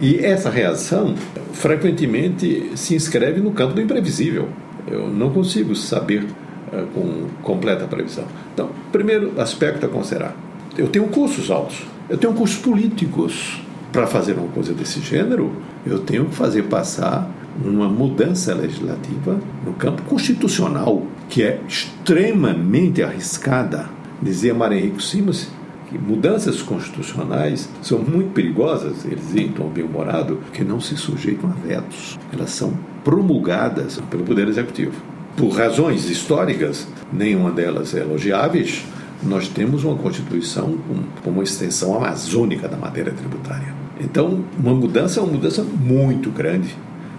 E 0.00 0.16
essa 0.18 0.50
reação 0.50 1.14
frequentemente 1.52 2.72
se 2.74 2.94
inscreve 2.94 3.40
no 3.40 3.52
campo 3.52 3.74
do 3.74 3.80
imprevisível. 3.80 4.48
Eu 4.86 5.08
não 5.08 5.30
consigo 5.30 5.74
saber 5.74 6.24
uh, 6.24 6.86
com 6.92 7.26
completa 7.42 7.86
previsão. 7.86 8.24
Então, 8.52 8.70
primeiro 8.90 9.40
aspecto 9.40 9.86
a 9.86 9.88
considerar: 9.88 10.34
eu 10.76 10.88
tenho 10.88 11.06
custos 11.06 11.50
altos, 11.50 11.86
eu 12.08 12.16
tenho 12.18 12.32
custos 12.32 12.60
políticos. 12.60 13.60
Para 13.92 14.08
fazer 14.08 14.32
uma 14.32 14.48
coisa 14.48 14.74
desse 14.74 15.00
gênero, 15.00 15.52
eu 15.86 15.98
tenho 16.00 16.26
que 16.26 16.34
fazer 16.34 16.64
passar 16.64 17.30
uma 17.64 17.88
mudança 17.88 18.54
legislativa 18.54 19.38
no 19.64 19.72
campo 19.74 20.02
constitucional, 20.02 21.06
que 21.28 21.42
é 21.42 21.60
extremamente 21.68 23.02
arriscada 23.02 23.88
Dizia 24.22 24.54
Maria 24.54 24.78
Henrique 24.78 25.02
Simas 25.02 25.48
que 25.90 25.98
mudanças 25.98 26.62
constitucionais 26.62 27.68
são 27.82 27.98
muito 27.98 28.32
perigosas, 28.32 29.04
eles 29.04 29.52
tom 29.52 29.68
bem-humorado, 29.68 30.40
que 30.52 30.64
não 30.64 30.80
se 30.80 30.96
sujeitam 30.96 31.50
a 31.50 31.66
vetos. 31.66 32.18
Elas 32.32 32.50
são 32.50 32.72
promulgadas 33.04 34.00
pelo 34.10 34.24
Poder 34.24 34.48
Executivo. 34.48 34.94
Por 35.36 35.50
razões 35.50 36.08
históricas, 36.08 36.88
nenhuma 37.12 37.50
delas 37.50 37.94
é 37.94 38.00
elogiáveis, 38.00 38.84
nós 39.22 39.46
temos 39.46 39.84
uma 39.84 39.96
Constituição 39.96 40.78
com, 41.22 41.30
uma 41.30 41.42
extensão 41.42 41.94
amazônica 41.94 42.66
da 42.66 42.76
matéria 42.76 43.12
tributária. 43.12 43.83
Então, 44.00 44.44
uma 44.58 44.74
mudança 44.74 45.20
é 45.20 45.22
uma 45.22 45.32
mudança 45.32 45.62
muito 45.62 46.30
grande, 46.30 46.76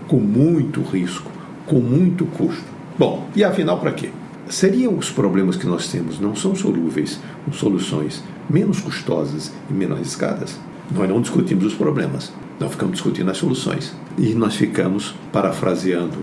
com 0.08 0.17
muito 0.17 0.82
risco, 0.82 1.32
com 1.65 1.79
muito 1.79 2.25
custo. 2.25 2.65
Bom, 2.98 3.27
e 3.36 3.44
afinal, 3.44 3.79
para 3.79 3.91
quê? 3.91 4.10
seriam 4.48 4.96
os 4.98 5.10
problemas 5.10 5.55
que 5.55 5.65
nós 5.65 5.88
temos 5.88 6.20
não 6.20 6.36
são 6.36 6.55
solúveis 6.55 7.20
com 7.44 7.51
soluções 7.51 8.24
menos 8.50 8.79
custosas 8.79 9.51
e 9.70 9.74
menos 9.74 9.98
arriscadas? 9.98 10.60
Nós 10.91 11.10
não 11.10 11.20
discutimos 11.20 11.65
os 11.65 11.74
problemas, 11.74 12.32
nós 12.60 12.72
ficamos 12.72 12.94
discutindo 12.94 13.32
as 13.32 13.38
soluções. 13.38 13.96
E 14.17 14.34
nós 14.36 14.55
ficamos, 14.55 15.15
parafraseando 15.32 16.17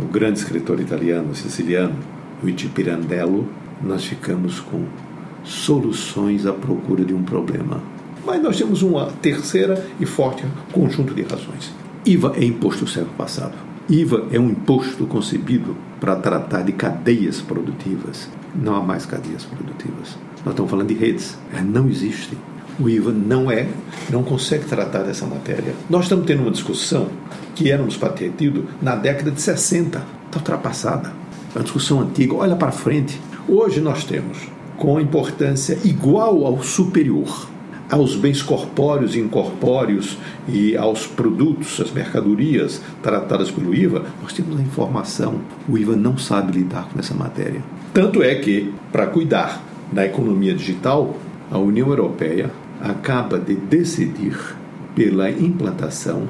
o 0.00 0.04
grande 0.04 0.38
escritor 0.38 0.80
italiano, 0.80 1.34
siciliano, 1.34 1.96
Luigi 2.42 2.68
Pirandello, 2.68 3.48
nós 3.82 4.04
ficamos 4.04 4.60
com 4.60 4.84
soluções 5.42 6.46
à 6.46 6.52
procura 6.52 7.04
de 7.04 7.12
um 7.12 7.22
problema. 7.22 7.82
Mas 8.26 8.42
nós 8.42 8.56
temos 8.56 8.82
uma 8.82 9.06
terceira 9.20 9.86
e 10.00 10.06
forte 10.06 10.44
conjunto 10.72 11.14
de 11.14 11.22
razões. 11.22 11.72
IVA 12.06 12.34
é 12.36 12.44
imposto 12.44 12.84
do 12.84 12.90
século 12.90 13.14
passado. 13.16 13.54
IVA 13.88 14.26
é 14.30 14.38
um 14.38 14.48
imposto 14.48 15.06
concebido 15.06 15.76
para 16.00 16.16
tratar 16.16 16.62
de 16.62 16.72
cadeias 16.72 17.40
produtivas. 17.40 18.28
Não 18.54 18.74
há 18.74 18.80
mais 18.80 19.04
cadeias 19.04 19.44
produtivas. 19.44 20.16
Nós 20.44 20.52
estamos 20.52 20.70
falando 20.70 20.88
de 20.88 20.94
redes. 20.94 21.36
É, 21.52 21.60
não 21.60 21.88
existem. 21.88 22.38
O 22.80 22.88
IVA 22.88 23.12
não 23.12 23.50
é, 23.50 23.68
não 24.10 24.22
consegue 24.22 24.64
tratar 24.64 25.02
dessa 25.02 25.26
matéria. 25.26 25.74
Nós 25.88 26.04
estamos 26.04 26.26
tendo 26.26 26.42
uma 26.42 26.50
discussão 26.50 27.08
que 27.54 27.70
éramos 27.70 27.96
para 27.96 28.08
ter 28.10 28.32
tido 28.36 28.66
na 28.82 28.96
década 28.96 29.30
de 29.30 29.40
60. 29.40 29.98
Está 29.98 30.38
ultrapassada. 30.38 31.12
É 31.54 31.58
uma 31.58 31.64
discussão 31.64 32.00
antiga. 32.00 32.34
Olha 32.34 32.56
para 32.56 32.72
frente. 32.72 33.20
Hoje 33.46 33.80
nós 33.80 34.04
temos, 34.04 34.38
com 34.76 34.98
importância 34.98 35.78
igual 35.84 36.46
ao 36.46 36.62
superior, 36.62 37.48
aos 37.94 38.16
bens 38.16 38.42
corpóreos 38.42 39.14
e 39.14 39.20
incorpóreos 39.20 40.18
e 40.48 40.76
aos 40.76 41.06
produtos, 41.06 41.80
às 41.80 41.92
mercadorias 41.92 42.82
tratadas 43.00 43.52
pelo 43.52 43.72
IVA, 43.72 44.06
nós 44.20 44.32
temos 44.32 44.58
a 44.58 44.62
informação. 44.62 45.36
O 45.68 45.78
IVA 45.78 45.94
não 45.94 46.18
sabe 46.18 46.58
lidar 46.58 46.88
com 46.88 46.98
essa 46.98 47.14
matéria. 47.14 47.62
Tanto 47.92 48.20
é 48.20 48.34
que, 48.34 48.74
para 48.90 49.06
cuidar 49.06 49.62
da 49.92 50.04
economia 50.04 50.52
digital, 50.52 51.16
a 51.48 51.56
União 51.56 51.88
Europeia 51.88 52.50
acaba 52.80 53.38
de 53.38 53.54
decidir 53.54 54.36
pela 54.96 55.30
implantação 55.30 56.24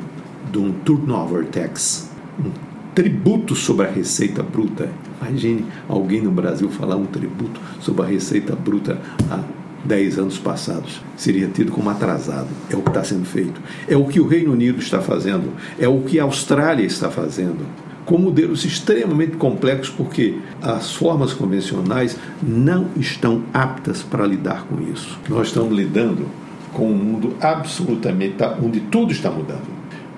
de 0.52 0.58
um 0.58 0.70
turnover 0.70 1.46
tax, 1.46 2.10
um 2.38 2.50
tributo 2.94 3.56
sobre 3.56 3.86
a 3.86 3.90
receita 3.90 4.42
bruta. 4.42 4.90
Imagine 5.22 5.64
alguém 5.88 6.20
no 6.20 6.30
Brasil 6.30 6.68
falar 6.68 6.96
um 6.96 7.06
tributo 7.06 7.58
sobre 7.80 8.02
a 8.02 8.06
receita 8.06 8.54
bruta 8.54 8.98
a 9.30 9.63
10 9.84 10.18
anos 10.18 10.38
passados. 10.38 11.00
Seria 11.16 11.48
tido 11.48 11.72
como 11.72 11.90
atrasado. 11.90 12.48
É 12.70 12.76
o 12.76 12.82
que 12.82 12.88
está 12.88 13.04
sendo 13.04 13.24
feito. 13.24 13.60
É 13.88 13.96
o 13.96 14.06
que 14.06 14.20
o 14.20 14.26
Reino 14.26 14.52
Unido 14.52 14.80
está 14.80 15.00
fazendo. 15.00 15.52
É 15.78 15.86
o 15.88 16.00
que 16.00 16.18
a 16.18 16.24
Austrália 16.24 16.84
está 16.84 17.10
fazendo. 17.10 17.66
Com 18.04 18.18
modelos 18.18 18.64
extremamente 18.64 19.36
complexos, 19.36 19.94
porque 19.94 20.38
as 20.60 20.92
formas 20.94 21.32
convencionais 21.32 22.16
não 22.42 22.88
estão 22.96 23.42
aptas 23.52 24.02
para 24.02 24.26
lidar 24.26 24.66
com 24.66 24.80
isso. 24.92 25.18
Nós 25.28 25.48
estamos 25.48 25.74
lidando 25.74 26.26
com 26.74 26.90
um 26.90 26.96
mundo 26.96 27.36
absolutamente 27.40 28.36
onde 28.62 28.80
tudo 28.80 29.12
está 29.12 29.30
mudando, 29.30 29.68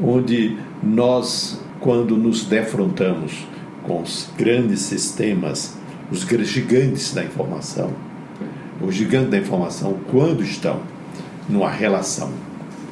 onde 0.01 0.57
nós, 0.83 1.61
quando 1.79 2.17
nos 2.17 2.45
defrontamos 2.45 3.47
com 3.85 4.03
os 4.03 4.31
grandes 4.37 4.81
sistemas, 4.81 5.77
os 6.11 6.23
gigantes 6.49 7.13
da 7.15 7.23
informação, 7.23 7.93
os 8.81 8.95
gigantes 8.95 9.31
da 9.31 9.39
informação, 9.39 9.97
quando 10.11 10.43
estão 10.43 10.81
numa 11.49 11.71
relação 11.71 12.31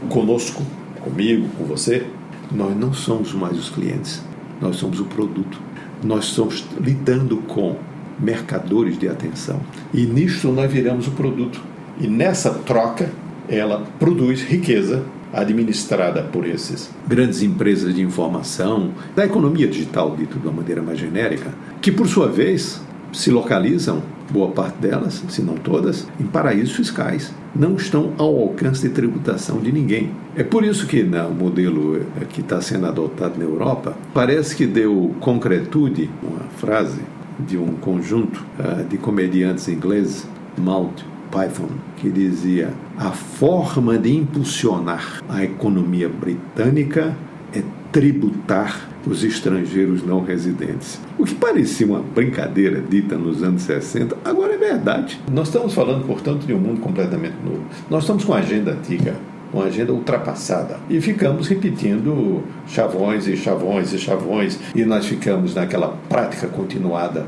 conosco, 0.08 0.62
comigo, 1.00 1.48
com 1.58 1.64
você, 1.64 2.06
nós 2.50 2.76
não 2.76 2.92
somos 2.92 3.32
mais 3.32 3.58
os 3.58 3.68
clientes, 3.68 4.22
nós 4.60 4.76
somos 4.76 5.00
o 5.00 5.04
produto. 5.04 5.60
Nós 6.02 6.26
estamos 6.26 6.64
lidando 6.80 7.38
com 7.38 7.76
mercadores 8.18 8.98
de 8.98 9.08
atenção. 9.08 9.60
E 9.92 10.06
nisto 10.06 10.48
nós 10.48 10.70
viramos 10.70 11.08
o 11.08 11.12
produto. 11.12 11.60
E 12.00 12.06
nessa 12.06 12.50
troca, 12.50 13.10
ela 13.48 13.86
produz 13.98 14.42
riqueza 14.42 15.02
administrada 15.32 16.22
por 16.22 16.46
esses 16.46 16.90
grandes 17.06 17.42
empresas 17.42 17.94
de 17.94 18.02
informação, 18.02 18.92
da 19.16 19.24
economia 19.24 19.66
digital, 19.66 20.14
dito 20.16 20.38
de 20.38 20.46
uma 20.46 20.54
maneira 20.54 20.80
mais 20.80 20.98
genérica, 20.98 21.52
que 21.80 21.90
por 21.90 22.06
sua 22.06 22.28
vez 22.28 22.80
se 23.12 23.30
localizam, 23.30 24.02
boa 24.31 24.50
parte 24.50 24.78
delas, 24.78 25.23
se 25.28 25.43
não 25.43 25.54
todas, 25.54 26.07
em 26.21 26.25
paraísos 26.25 26.75
fiscais. 26.75 27.33
Não 27.54 27.76
estão 27.76 28.12
ao 28.19 28.37
alcance 28.37 28.83
de 28.83 28.95
tributação 28.95 29.59
de 29.59 29.71
ninguém. 29.71 30.11
É 30.35 30.43
por 30.43 30.64
isso 30.64 30.87
que 30.87 31.02
no 31.02 31.31
modelo 31.31 31.97
eh, 32.21 32.25
que 32.28 32.40
está 32.40 32.61
sendo 32.61 32.87
adotado 32.87 33.38
na 33.38 33.45
Europa, 33.45 33.97
parece 34.12 34.57
que 34.57 34.66
deu 34.66 35.14
concretude, 35.21 36.11
uma 36.23 36.40
frase 36.59 37.00
de 37.38 37.57
um 37.57 37.75
conjunto 37.75 38.45
uh, 38.59 38.85
de 38.85 38.97
comediantes 38.97 39.69
ingleses, 39.69 40.26
Mount 40.57 41.02
Python, 41.31 41.69
que 41.97 42.09
dizia: 42.09 42.73
a 42.97 43.11
forma 43.11 43.99
de 43.99 44.16
impulsionar 44.16 45.23
a 45.28 45.43
economia 45.43 46.09
britânica 46.09 47.16
é 47.52 47.62
tributar 47.90 48.88
os 49.06 49.23
estrangeiros 49.23 50.04
não 50.04 50.23
residentes. 50.23 50.99
O 51.18 51.25
que 51.25 51.34
parecia 51.34 51.87
uma 51.87 52.00
brincadeira 52.00 52.80
dita 52.80 53.16
nos 53.16 53.42
anos 53.42 53.62
60, 53.62 54.16
agora 54.25 54.54
é 54.54 54.58
verdade. 54.58 55.20
Nós 55.30 55.49
estamos 55.49 55.75
falando, 55.75 56.06
portanto, 56.06 56.46
de 56.46 56.54
um 56.54 56.58
mundo 56.58 56.80
completamente 56.80 57.37
novo. 57.44 57.64
Nós 57.90 58.04
estamos 58.04 58.25
com 58.25 58.32
a 58.32 58.38
agenda 58.38 58.73
antiga 58.73 59.14
uma 59.52 59.66
agenda 59.66 59.92
ultrapassada. 59.92 60.78
E 60.90 61.00
ficamos 61.00 61.46
repetindo 61.46 62.42
chavões 62.66 63.28
e 63.28 63.37
chavões 63.37 63.92
e 63.92 63.99
chavões, 63.99 64.58
e 64.75 64.84
nós 64.84 65.06
ficamos 65.06 65.54
naquela 65.54 65.96
prática 66.08 66.49
continuada, 66.49 67.25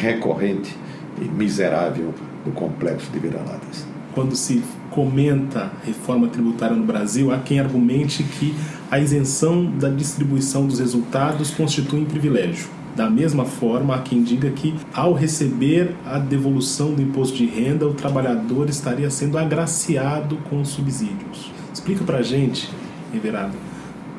recorrente 0.00 0.76
e 1.20 1.24
miserável 1.24 2.14
do 2.44 2.52
complexo 2.52 3.10
de 3.10 3.18
vira-latas. 3.18 3.95
Quando 4.16 4.34
se 4.34 4.62
comenta 4.92 5.70
reforma 5.84 6.26
tributária 6.28 6.74
no 6.74 6.86
Brasil, 6.86 7.30
há 7.30 7.38
quem 7.38 7.60
argumente 7.60 8.22
que 8.22 8.54
a 8.90 8.98
isenção 8.98 9.66
da 9.66 9.90
distribuição 9.90 10.66
dos 10.66 10.78
resultados 10.78 11.50
constitui 11.50 12.00
um 12.00 12.06
privilégio. 12.06 12.66
Da 12.96 13.10
mesma 13.10 13.44
forma, 13.44 13.94
há 13.94 13.98
quem 13.98 14.22
diga 14.22 14.48
que, 14.48 14.74
ao 14.94 15.12
receber 15.12 15.94
a 16.06 16.18
devolução 16.18 16.94
do 16.94 17.02
imposto 17.02 17.36
de 17.36 17.44
renda, 17.44 17.86
o 17.86 17.92
trabalhador 17.92 18.70
estaria 18.70 19.10
sendo 19.10 19.36
agraciado 19.36 20.38
com 20.48 20.62
os 20.62 20.70
subsídios. 20.70 21.52
Explica 21.70 22.02
pra 22.02 22.22
gente, 22.22 22.70
Everardo, 23.14 23.58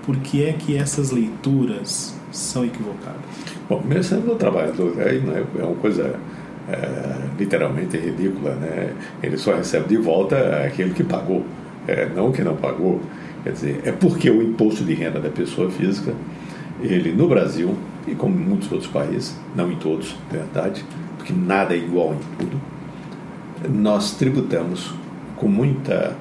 por 0.06 0.16
que 0.18 0.44
é 0.44 0.54
que 0.54 0.78
essas 0.78 1.10
leituras 1.10 2.16
são 2.32 2.64
equivocadas? 2.64 3.22
Bom, 3.68 3.80
começando 3.82 4.26
no 4.26 4.36
trabalhador, 4.36 4.94
aí 5.02 5.18
né, 5.22 5.44
é 5.58 5.64
uma 5.64 5.76
coisa 5.76 6.20
é, 6.70 7.28
literalmente 7.38 7.98
ridícula, 7.98 8.56
né? 8.56 8.94
Ele 9.24 9.38
só 9.38 9.56
recebe 9.56 9.88
de 9.88 9.98
volta 9.98 10.64
aquilo 10.66 10.94
que 10.94 11.04
pagou, 11.04 11.46
é, 11.88 12.10
não 12.10 12.30
o 12.30 12.34
que 12.34 12.44
não 12.44 12.56
pagou. 12.56 13.02
Quer 13.44 13.54
dizer, 13.54 13.82
é 13.86 13.92
porque 13.92 14.30
o 14.30 14.42
imposto 14.42 14.84
de 14.84 14.94
renda 14.94 15.20
da 15.20 15.30
pessoa 15.30 15.70
física, 15.72 16.14
ele 16.82 17.14
no 17.14 17.28
Brasil, 17.28 17.76
e 18.06 18.14
como 18.14 18.36
em 18.36 18.44
muitos 18.44 18.72
outros 18.72 18.90
países, 18.90 19.36
não 19.56 19.72
em 19.72 19.76
todos, 19.78 20.16
verdade, 20.32 20.84
porque 21.18 21.34
nada 21.34 21.74
é 21.74 21.78
igual 21.78 22.14
em 22.14 22.38
tudo, 22.38 22.62
nós 23.70 24.16
tributamos 24.16 24.94
com 25.38 25.48
muita 25.48 26.16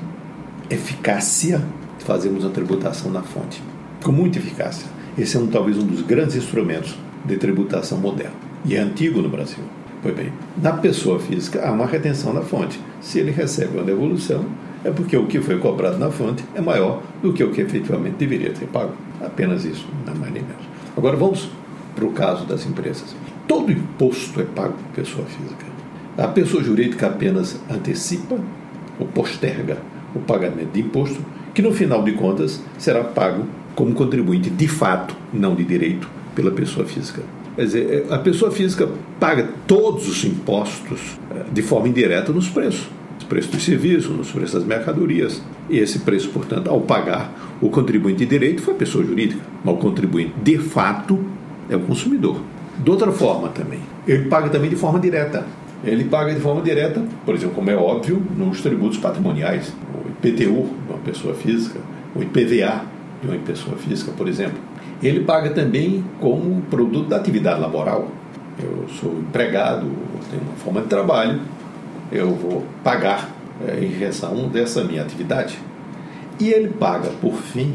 eficácia, 0.70 1.60
fazemos 1.98 2.44
a 2.44 2.50
tributação 2.50 3.10
na 3.10 3.22
fonte. 3.22 3.62
Com 4.02 4.12
muita 4.12 4.38
eficácia. 4.38 4.88
Esse 5.18 5.36
é 5.36 5.40
um, 5.40 5.46
talvez 5.46 5.78
um 5.78 5.86
dos 5.86 6.02
grandes 6.02 6.36
instrumentos 6.36 6.96
de 7.24 7.36
tributação 7.36 7.98
moderna. 7.98 8.34
E 8.64 8.76
é 8.76 8.78
antigo 8.78 9.20
no 9.20 9.28
Brasil. 9.28 9.64
Pois 10.02 10.14
bem, 10.14 10.32
na 10.62 10.72
pessoa 10.72 11.18
física 11.18 11.66
há 11.66 11.72
uma 11.72 11.86
retenção 11.86 12.32
na 12.32 12.42
fonte. 12.42 12.80
Se 13.00 13.18
ele 13.18 13.30
recebe 13.30 13.76
uma 13.76 13.84
devolução, 13.84 14.44
é 14.84 14.90
porque 14.90 15.16
o 15.16 15.26
que 15.26 15.40
foi 15.40 15.58
cobrado 15.58 15.98
na 15.98 16.10
fonte 16.10 16.44
é 16.54 16.60
maior 16.60 17.02
do 17.22 17.32
que 17.32 17.42
o 17.42 17.50
que 17.50 17.60
efetivamente 17.60 18.16
deveria 18.16 18.52
ter 18.52 18.66
pago. 18.66 18.92
Apenas 19.20 19.64
isso, 19.64 19.86
não 20.06 20.14
mais 20.14 20.32
nem 20.32 20.42
menos. 20.42 20.62
Agora 20.96 21.16
vamos 21.16 21.50
para 21.94 22.04
o 22.04 22.12
caso 22.12 22.44
das 22.44 22.66
empresas. 22.66 23.16
Todo 23.48 23.72
imposto 23.72 24.40
é 24.40 24.44
pago 24.44 24.74
por 24.74 25.02
pessoa 25.02 25.26
física. 25.26 25.66
A 26.16 26.28
pessoa 26.28 26.62
jurídica 26.62 27.06
apenas 27.06 27.60
antecipa 27.70 28.38
ou 28.98 29.06
posterga 29.06 29.78
o 30.14 30.20
pagamento 30.20 30.72
de 30.72 30.80
imposto, 30.80 31.20
que 31.52 31.62
no 31.62 31.72
final 31.72 32.02
de 32.02 32.12
contas 32.12 32.62
será 32.78 33.04
pago 33.04 33.44
como 33.74 33.94
contribuinte 33.94 34.48
de 34.48 34.68
fato, 34.68 35.14
não 35.32 35.54
de 35.54 35.64
direito, 35.64 36.08
pela 36.34 36.50
pessoa 36.50 36.86
física. 36.86 37.22
Quer 37.56 37.64
dizer, 37.64 38.06
a 38.10 38.18
pessoa 38.18 38.50
física 38.50 38.86
paga 39.18 39.48
todos 39.66 40.06
os 40.06 40.22
impostos 40.24 41.18
eh, 41.34 41.44
de 41.50 41.62
forma 41.62 41.88
indireta 41.88 42.30
nos 42.30 42.50
preços. 42.50 42.86
Nos 43.14 43.24
preços 43.24 43.50
dos 43.50 43.64
serviços, 43.64 44.14
nos 44.14 44.30
preços 44.30 44.52
das 44.52 44.64
mercadorias. 44.64 45.42
E 45.70 45.78
esse 45.78 46.00
preço, 46.00 46.28
portanto, 46.28 46.68
ao 46.68 46.82
pagar 46.82 47.56
o 47.62 47.70
contribuinte 47.70 48.18
de 48.18 48.26
direito 48.26 48.60
foi 48.60 48.74
a 48.74 48.76
pessoa 48.76 49.02
jurídica, 49.02 49.40
mas 49.64 49.74
o 49.74 49.78
contribuinte 49.78 50.34
de 50.42 50.58
fato 50.58 51.18
é 51.70 51.76
o 51.76 51.80
consumidor. 51.80 52.42
De 52.78 52.90
outra 52.90 53.10
forma 53.10 53.48
também, 53.48 53.80
ele 54.06 54.28
paga 54.28 54.50
também 54.50 54.68
de 54.68 54.76
forma 54.76 55.00
direta. 55.00 55.46
Ele 55.82 56.04
paga 56.04 56.34
de 56.34 56.40
forma 56.40 56.60
direta, 56.60 57.02
por 57.24 57.34
exemplo, 57.34 57.54
como 57.54 57.70
é 57.70 57.76
óbvio, 57.76 58.22
nos 58.36 58.60
tributos 58.60 58.98
patrimoniais, 58.98 59.72
o 59.94 60.26
IPTU 60.26 60.44
de 60.44 60.92
uma 60.92 60.98
pessoa 61.02 61.34
física, 61.34 61.80
o 62.14 62.22
IPVA 62.22 62.82
de 63.22 63.28
uma 63.28 63.38
pessoa 63.38 63.78
física, 63.78 64.12
por 64.12 64.28
exemplo. 64.28 64.58
Ele 65.02 65.20
paga 65.20 65.50
também 65.50 66.04
como 66.20 66.62
produto 66.62 67.08
da 67.08 67.16
atividade 67.16 67.60
laboral. 67.60 68.08
Eu 68.58 68.86
sou 68.88 69.12
empregado, 69.18 69.86
tenho 70.30 70.42
uma 70.42 70.56
forma 70.56 70.80
de 70.80 70.86
trabalho, 70.86 71.40
eu 72.10 72.34
vou 72.34 72.64
pagar 72.82 73.30
é, 73.66 73.84
em 73.84 73.92
razão 74.02 74.48
dessa 74.48 74.82
minha 74.84 75.02
atividade. 75.02 75.58
E 76.40 76.48
ele 76.48 76.68
paga, 76.68 77.10
por 77.20 77.34
fim, 77.34 77.74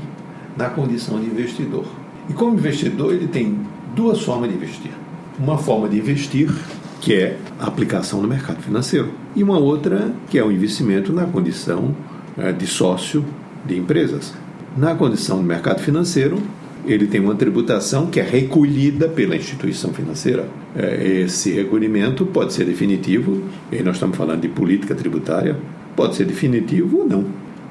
na 0.58 0.70
condição 0.70 1.20
de 1.20 1.28
investidor. 1.28 1.86
E 2.30 2.34
como 2.34 2.54
investidor, 2.54 3.14
ele 3.14 3.28
tem 3.28 3.60
duas 3.96 4.22
formas 4.22 4.50
de 4.50 4.56
investir. 4.56 4.92
Uma 5.40 5.58
forma 5.58 5.90
de 5.90 5.98
investir, 5.98 6.52
que 7.00 7.14
é 7.14 7.38
a 7.60 7.68
aplicação 7.68 8.22
no 8.22 8.28
mercado 8.28 8.62
financeiro, 8.62 9.12
e 9.36 9.44
uma 9.44 9.58
outra, 9.58 10.12
que 10.30 10.38
é 10.38 10.44
o 10.44 10.52
investimento 10.52 11.12
na 11.12 11.26
condição 11.26 11.96
é, 12.38 12.52
de 12.52 12.68
sócio 12.68 13.26
de 13.66 13.78
empresas. 13.78 14.34
Na 14.78 14.96
condição 14.96 15.38
do 15.38 15.44
mercado 15.44 15.80
financeiro, 15.80 16.38
ele 16.86 17.08
tem 17.08 17.22
uma 17.22 17.36
tributação 17.36 18.08
que 18.08 18.20
é 18.20 18.24
recolhida 18.24 19.08
pela 19.08 19.36
instituição 19.36 19.94
financeira. 19.94 20.48
É, 20.76 21.22
esse 21.24 21.52
recolhimento 21.52 22.26
pode 22.26 22.54
ser 22.54 22.66
definitivo, 22.66 23.44
e 23.72 23.82
nós 23.82 23.96
estamos 23.96 24.18
falando 24.18 24.42
de 24.42 24.48
política 24.48 24.96
tributária, 24.96 25.58
pode 25.96 26.16
ser 26.16 26.26
definitivo 26.26 27.00
ou 27.00 27.08
não. 27.08 27.26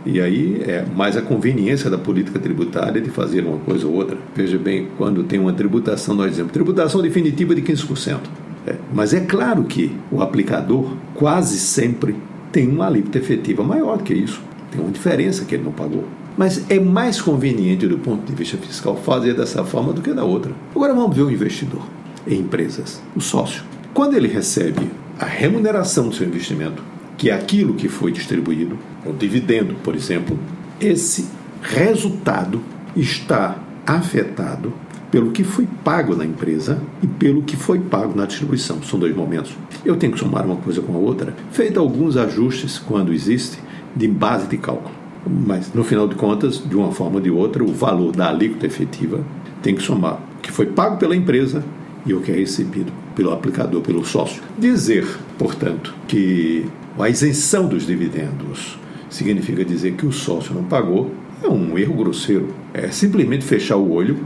E 0.05 0.21
aí 0.21 0.63
é 0.67 0.85
mais 0.97 1.17
a 1.17 1.23
conveniência 1.23 1.91
da 1.91 1.99
política 1.99 2.39
tributária 2.39 3.01
de 3.01 3.11
fazer 3.11 3.45
uma 3.45 3.59
coisa 3.59 3.87
ou 3.87 3.95
outra. 3.95 4.17
Veja 4.35 4.59
bem, 4.59 4.89
quando 4.97 5.23
tem 5.25 5.39
uma 5.39 5.53
tributação, 5.53 6.15
nós 6.15 6.31
dizemos 6.31 6.53
tributação 6.53 7.03
definitiva 7.03 7.55
de 7.55 7.63
15%. 7.63 8.19
É, 8.67 8.77
mas 8.93 9.13
é 9.13 9.21
claro 9.21 9.65
que 9.65 9.95
o 10.11 10.23
aplicador 10.23 10.95
quase 11.15 11.59
sempre 11.59 12.15
tem 12.53 12.69
uma 12.69 12.87
alíquota 12.87 13.19
efetiva 13.19 13.63
maior 13.63 13.99
do 13.99 14.05
que 14.05 14.15
isso. 14.15 14.41
Tem 14.71 14.81
uma 14.81 14.91
diferença 14.91 15.45
que 15.45 15.55
ele 15.55 15.65
não 15.65 15.73
pagou. 15.73 16.05
Mas 16.41 16.65
é 16.71 16.81
mais 16.81 17.21
conveniente 17.21 17.87
do 17.87 17.99
ponto 17.99 18.25
de 18.25 18.33
vista 18.33 18.57
fiscal 18.57 18.97
fazer 18.97 19.35
dessa 19.35 19.63
forma 19.63 19.93
do 19.93 20.01
que 20.01 20.11
da 20.11 20.25
outra. 20.25 20.55
Agora 20.75 20.95
vamos 20.95 21.15
ver 21.15 21.21
o 21.21 21.31
investidor 21.31 21.83
em 22.27 22.41
empresas, 22.41 22.99
o 23.15 23.21
sócio. 23.21 23.63
Quando 23.93 24.17
ele 24.17 24.27
recebe 24.27 24.91
a 25.19 25.27
remuneração 25.27 26.09
do 26.09 26.15
seu 26.15 26.27
investimento, 26.27 26.83
que 27.19 27.29
é 27.29 27.35
aquilo 27.35 27.75
que 27.75 27.91
foi 27.91 28.11
distribuído, 28.11 28.79
o 29.05 29.13
dividendo, 29.13 29.75
por 29.85 29.95
exemplo, 29.95 30.39
esse 30.81 31.29
resultado 31.61 32.63
está 32.97 33.59
afetado 33.87 34.73
pelo 35.11 35.33
que 35.33 35.45
foi 35.45 35.69
pago 35.85 36.17
na 36.17 36.25
empresa 36.25 36.81
e 37.03 37.07
pelo 37.07 37.43
que 37.43 37.55
foi 37.55 37.81
pago 37.81 38.17
na 38.17 38.25
distribuição. 38.25 38.83
São 38.83 38.99
dois 38.99 39.15
momentos. 39.15 39.55
Eu 39.85 39.95
tenho 39.95 40.15
que 40.15 40.19
somar 40.19 40.47
uma 40.47 40.57
coisa 40.57 40.81
com 40.81 40.95
a 40.95 40.99
outra, 40.99 41.35
feito 41.53 41.79
alguns 41.79 42.17
ajustes 42.17 42.79
quando 42.79 43.13
existe 43.13 43.59
de 43.95 44.09
base 44.09 44.47
de 44.47 44.57
cálculo. 44.57 45.00
Mas 45.27 45.73
no 45.73 45.85
final 45.85 46.09
de 46.09 46.15
contas, 46.15 46.63
de 46.67 46.75
uma 46.77 46.93
forma 46.93 47.17
ou 47.17 47.21
de 47.21 47.31
outra, 47.31 47.63
o 47.63 47.73
valor 47.73 48.13
da 48.13 48.29
alíquota 48.29 48.67
efetiva 48.67 49.21
tem 49.63 49.75
que 49.75 49.83
somar 49.83 50.21
o 50.39 50.41
que 50.41 50.51
foi 50.51 50.67
pago 50.67 50.97
pela 50.97 51.15
empresa 51.15 51.63
e 52.07 52.15
o 52.15 52.21
que 52.21 52.33
é 52.33 52.35
recebido 52.35 52.91
pelo 53.15 53.33
aplicador, 53.33 53.83
pelo 53.83 54.05
sócio. 54.05 54.43
Dizer, 54.59 55.07
portanto, 55.39 55.95
que 56.09 56.67
a 56.99 57.09
isenção 57.09 57.67
dos 57.67 57.87
dividendos 57.87 58.79
significa 59.09 59.65
dizer 59.65 59.93
que 59.93 60.07
o 60.07 60.13
sócio 60.13 60.55
não 60.55 60.65
pagou, 60.65 61.11
é 61.43 61.49
um 61.49 61.77
erro 61.79 61.95
grosseiro. 61.95 62.49
É 62.73 62.89
simplesmente 62.89 63.45
fechar 63.45 63.77
o 63.77 63.93
olho, 63.93 64.19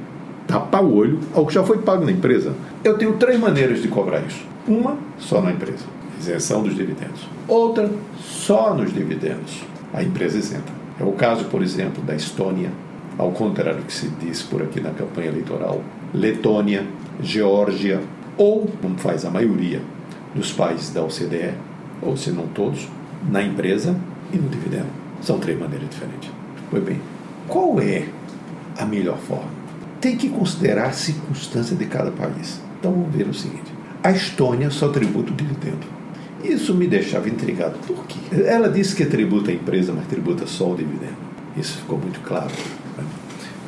tapar 0.47 0.85
o 0.85 0.95
olho 0.95 1.19
ao 1.35 1.47
que 1.47 1.55
já 1.55 1.65
foi 1.65 1.79
pago 1.79 2.05
na 2.05 2.13
empresa. 2.13 2.55
Eu 2.83 2.97
tenho 2.97 3.15
três 3.15 3.39
maneiras 3.41 3.83
de 3.83 3.89
cobrar 3.89 4.21
isso. 4.21 4.45
Uma, 4.67 4.97
só 5.19 5.41
na 5.41 5.53
empresa, 5.53 5.85
isenção 6.21 6.63
dos 6.63 6.75
dividendos. 6.75 7.29
Outra, 7.49 7.91
só 8.19 8.75
nos 8.75 8.93
dividendos, 8.93 9.63
a 9.93 10.03
empresa 10.03 10.39
isenta. 10.39 10.84
É 10.99 11.05
o 11.05 11.13
caso, 11.13 11.47
por 11.47 11.63
exemplo, 11.63 12.03
da 12.03 12.15
Estônia, 12.15 12.71
ao 13.19 13.33
contrário 13.33 13.81
do 13.81 13.87
que 13.87 13.93
se 13.93 14.09
diz 14.21 14.43
por 14.43 14.63
aqui 14.63 14.81
na 14.81 14.91
campanha 14.91 15.29
eleitoral, 15.29 15.83
Letônia, 16.13 16.87
Geórgia, 17.21 18.01
ou, 18.37 18.67
como 18.81 18.99
faz 18.99 19.25
a 19.25 19.31
maioria 19.31 19.83
dos 20.35 20.53
países 20.53 20.91
da 20.91 21.03
OCDE, 21.03 21.55
ou 22.03 22.17
se 22.17 22.31
não 22.31 22.47
todos, 22.49 22.89
na 23.29 23.43
empresa 23.43 23.97
e 24.33 24.37
no 24.37 24.49
dividendo. 24.49 24.89
São 25.23 25.39
três 25.39 25.59
maneiras 25.59 25.89
diferentes. 25.89 26.31
Pois 26.71 26.83
bem, 26.83 27.01
qual 27.49 27.81
é 27.81 28.09
a 28.79 28.85
melhor 28.85 29.19
forma? 29.19 29.49
Tem 30.01 30.17
que 30.17 30.29
considerar 30.29 30.87
a 30.87 30.93
circunstância 30.93 31.77
de 31.77 31.87
cada 31.87 32.11
país. 32.11 32.61
Então 32.79 32.93
vamos 32.93 33.15
ver 33.15 33.27
o 33.27 33.35
seguinte: 33.35 33.73
a 34.03 34.11
Estônia 34.11 34.71
só 34.71 34.89
tributa 34.89 35.33
o 35.33 35.35
dividendo. 35.35 35.87
Isso 36.45 36.75
me 36.75 36.87
deixava 36.87 37.29
intrigado. 37.29 37.79
Por 37.87 38.05
quê? 38.07 38.19
Ela 38.45 38.69
disse 38.69 38.95
que 38.95 39.07
tributa 39.07 39.51
a 39.51 39.55
empresa, 39.55 39.95
mas 39.97 40.07
tributa 40.07 40.47
só 40.47 40.71
o 40.71 40.77
dividendo. 40.77 41.17
Isso 41.57 41.79
ficou 41.79 41.99
muito 41.99 42.21
claro. 42.21 42.51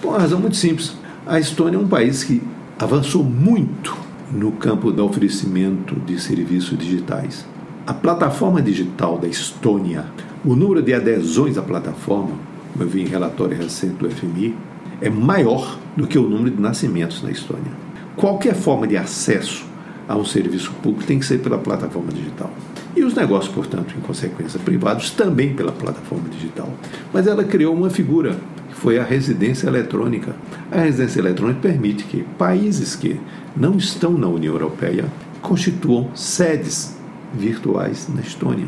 Por 0.03 0.11
uma 0.11 0.19
razão 0.19 0.39
muito 0.39 0.57
simples. 0.57 0.95
A 1.27 1.41
Estônia 1.41 1.79
é 1.79 1.81
um 1.81 1.89
país 1.89 2.23
que 2.23 2.43
avançou 2.79 3.25
muito 3.25 3.97
no 4.31 4.53
campo 4.53 4.93
do 4.93 5.05
oferecimento 5.05 5.97
de 6.01 6.21
serviços 6.21 6.79
digitais. 6.79 7.47
A 7.87 7.95
plataforma 7.95 8.61
digital 8.61 9.19
da 9.19 9.27
Estônia, 9.27 10.05
o 10.45 10.55
número 10.55 10.83
de 10.83 10.93
adesões 10.93 11.57
à 11.57 11.62
plataforma, 11.62 12.33
como 12.73 12.85
eu 12.85 12.89
vi 12.89 13.03
em 13.03 13.07
relatório 13.07 13.57
recente 13.57 13.95
do 13.95 14.11
FMI, 14.11 14.55
é 15.01 15.09
maior 15.09 15.79
do 15.97 16.07
que 16.07 16.19
o 16.19 16.29
número 16.29 16.55
de 16.55 16.61
nascimentos 16.61 17.23
na 17.23 17.31
Estônia. 17.31 17.73
Qualquer 18.17 18.55
forma 18.55 18.87
de 18.87 18.97
acesso 18.97 19.65
a 20.09 20.16
um 20.16 20.25
serviço 20.25 20.73
público 20.83 21.07
tem 21.07 21.19
que 21.19 21.27
ser 21.27 21.38
pela 21.38 21.59
plataforma 21.59 22.12
digital. 22.12 22.51
E 22.95 23.05
os 23.05 23.14
negócios, 23.14 23.53
portanto, 23.53 23.95
em 23.97 24.01
consequência, 24.01 24.59
privados 24.59 25.11
também 25.11 25.55
pela 25.55 25.73
plataforma 25.73 26.29
digital. 26.29 26.73
Mas 27.12 27.27
ela 27.27 27.45
criou 27.45 27.75
uma 27.75 27.90
figura, 27.90 28.37
que 28.69 28.75
foi 28.75 28.99
a 28.99 29.05
residência 29.05 29.66
eletrônica. 29.66 30.35
A 30.71 30.81
residência 30.81 31.21
eletrônica 31.21 31.61
permite 31.61 32.05
que 32.05 32.23
países 32.38 32.97
que 32.97 33.21
não 33.57 33.77
estão 33.77 34.12
na 34.12 34.29
União 34.29 34.55
Europeia 34.55 35.05
constituam 35.42 36.09
sedes 36.14 36.97
virtuais 37.35 38.09
na 38.14 38.23
Estônia. 38.23 38.66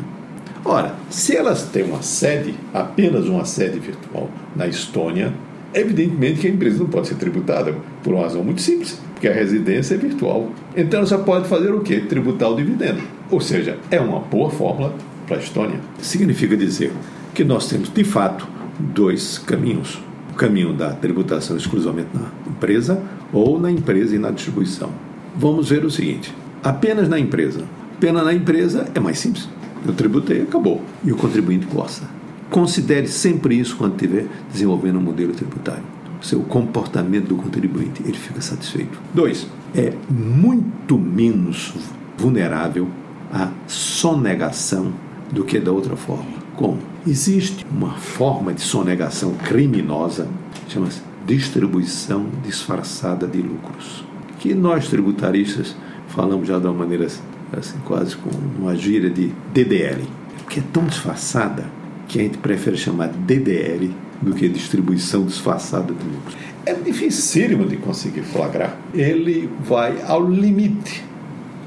Ora, 0.63 0.93
se 1.09 1.35
elas 1.35 1.63
têm 1.63 1.83
uma 1.83 2.01
sede, 2.01 2.53
apenas 2.73 3.27
uma 3.27 3.45
sede 3.45 3.79
virtual 3.79 4.29
na 4.55 4.67
Estônia, 4.67 5.33
evidentemente 5.73 6.41
que 6.41 6.47
a 6.47 6.51
empresa 6.51 6.79
não 6.79 6.87
pode 6.87 7.07
ser 7.07 7.15
tributada 7.15 7.75
por 8.03 8.13
uma 8.13 8.23
razão 8.23 8.43
muito 8.43 8.61
simples, 8.61 8.99
porque 9.19 9.27
a 9.27 9.33
residência 9.33 9.95
é 9.95 9.97
virtual. 9.97 10.49
Então 10.77 11.05
só 11.05 11.17
pode 11.17 11.45
fazer 11.49 11.73
o 11.73 11.81
quê? 11.81 11.99
Tributar 11.99 12.49
o 12.49 12.55
dividendo. 12.55 13.01
Ou 13.29 13.41
seja, 13.41 13.77
é 13.91 13.99
uma 13.99 14.21
boa 14.21 14.49
fórmula 14.49 14.95
para 15.27 15.35
a 15.35 15.39
Estônia. 15.41 15.77
Significa 16.01 16.55
dizer 16.55 16.93
que 17.33 17.43
nós 17.43 17.67
temos, 17.67 17.93
de 17.93 18.05
fato, 18.05 18.47
dois 18.79 19.37
caminhos. 19.37 20.01
O 20.31 20.35
caminho 20.35 20.71
da 20.71 20.93
tributação 20.93 21.57
exclusivamente 21.57 22.07
na 22.13 22.29
empresa 22.49 23.03
ou 23.33 23.59
na 23.59 23.69
empresa 23.69 24.15
e 24.15 24.19
na 24.19 24.31
distribuição. 24.31 24.89
Vamos 25.35 25.69
ver 25.69 25.83
o 25.83 25.91
seguinte: 25.91 26.33
apenas 26.63 27.09
na 27.09 27.19
empresa. 27.19 27.65
Apenas 27.97 28.23
na 28.23 28.33
empresa 28.33 28.87
é 28.95 29.01
mais 29.01 29.19
simples. 29.19 29.49
Eu 29.85 29.93
tributei, 29.93 30.43
acabou. 30.43 30.81
E 31.03 31.11
o 31.11 31.17
contribuinte 31.17 31.65
gosta. 31.65 32.07
Considere 32.49 33.09
sempre 33.09 33.59
isso 33.59 33.75
quando 33.75 33.95
estiver 33.95 34.27
desenvolvendo 34.49 34.97
um 34.97 35.01
modelo 35.01 35.33
tributário. 35.33 35.98
Seu 36.21 36.41
comportamento 36.41 37.27
do 37.27 37.35
contribuinte, 37.35 38.03
ele 38.03 38.17
fica 38.17 38.41
satisfeito. 38.41 38.99
Dois, 39.13 39.47
é 39.73 39.93
muito 40.09 40.97
menos 40.97 41.73
vulnerável 42.17 42.87
à 43.31 43.49
sonegação 43.67 44.91
do 45.31 45.43
que 45.43 45.59
da 45.59 45.71
outra 45.71 45.95
forma. 45.95 46.39
Como? 46.55 46.79
Existe 47.07 47.65
uma 47.71 47.93
forma 47.93 48.53
de 48.53 48.61
sonegação 48.61 49.33
criminosa, 49.33 50.27
chama-se 50.67 51.01
distribuição 51.25 52.25
disfarçada 52.43 53.27
de 53.27 53.41
lucros, 53.41 54.03
que 54.39 54.53
nós 54.53 54.87
tributaristas 54.87 55.75
falamos 56.07 56.47
já 56.47 56.59
de 56.59 56.65
uma 56.65 56.73
maneira 56.73 57.05
assim, 57.05 57.77
quase 57.85 58.15
com 58.15 58.29
uma 58.59 58.75
gíria 58.75 59.09
de 59.09 59.31
DDL, 59.53 60.03
que 60.49 60.59
é 60.59 60.63
tão 60.73 60.85
disfarçada 60.85 61.69
que 62.09 62.19
a 62.19 62.23
gente 62.23 62.39
prefere 62.39 62.75
chamar 62.75 63.07
DDL 63.07 63.91
do 64.21 64.33
que 64.33 64.49
distribuição 64.49 65.23
disfarçada 65.23 65.93
de 65.93 66.03
lucros. 66.03 66.35
É 66.65 66.73
dificílimo 66.73 67.65
de 67.65 67.77
conseguir 67.77 68.23
flagrar. 68.23 68.75
Ele 68.93 69.47
vai 69.63 70.01
ao 70.05 70.27
limite 70.29 71.03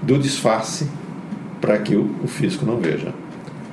do 0.02 0.18
disfarce 0.18 0.86
para 1.60 1.78
que 1.78 1.94
o, 1.94 2.10
o 2.22 2.26
físico 2.26 2.66
não 2.66 2.78
veja. 2.78 3.14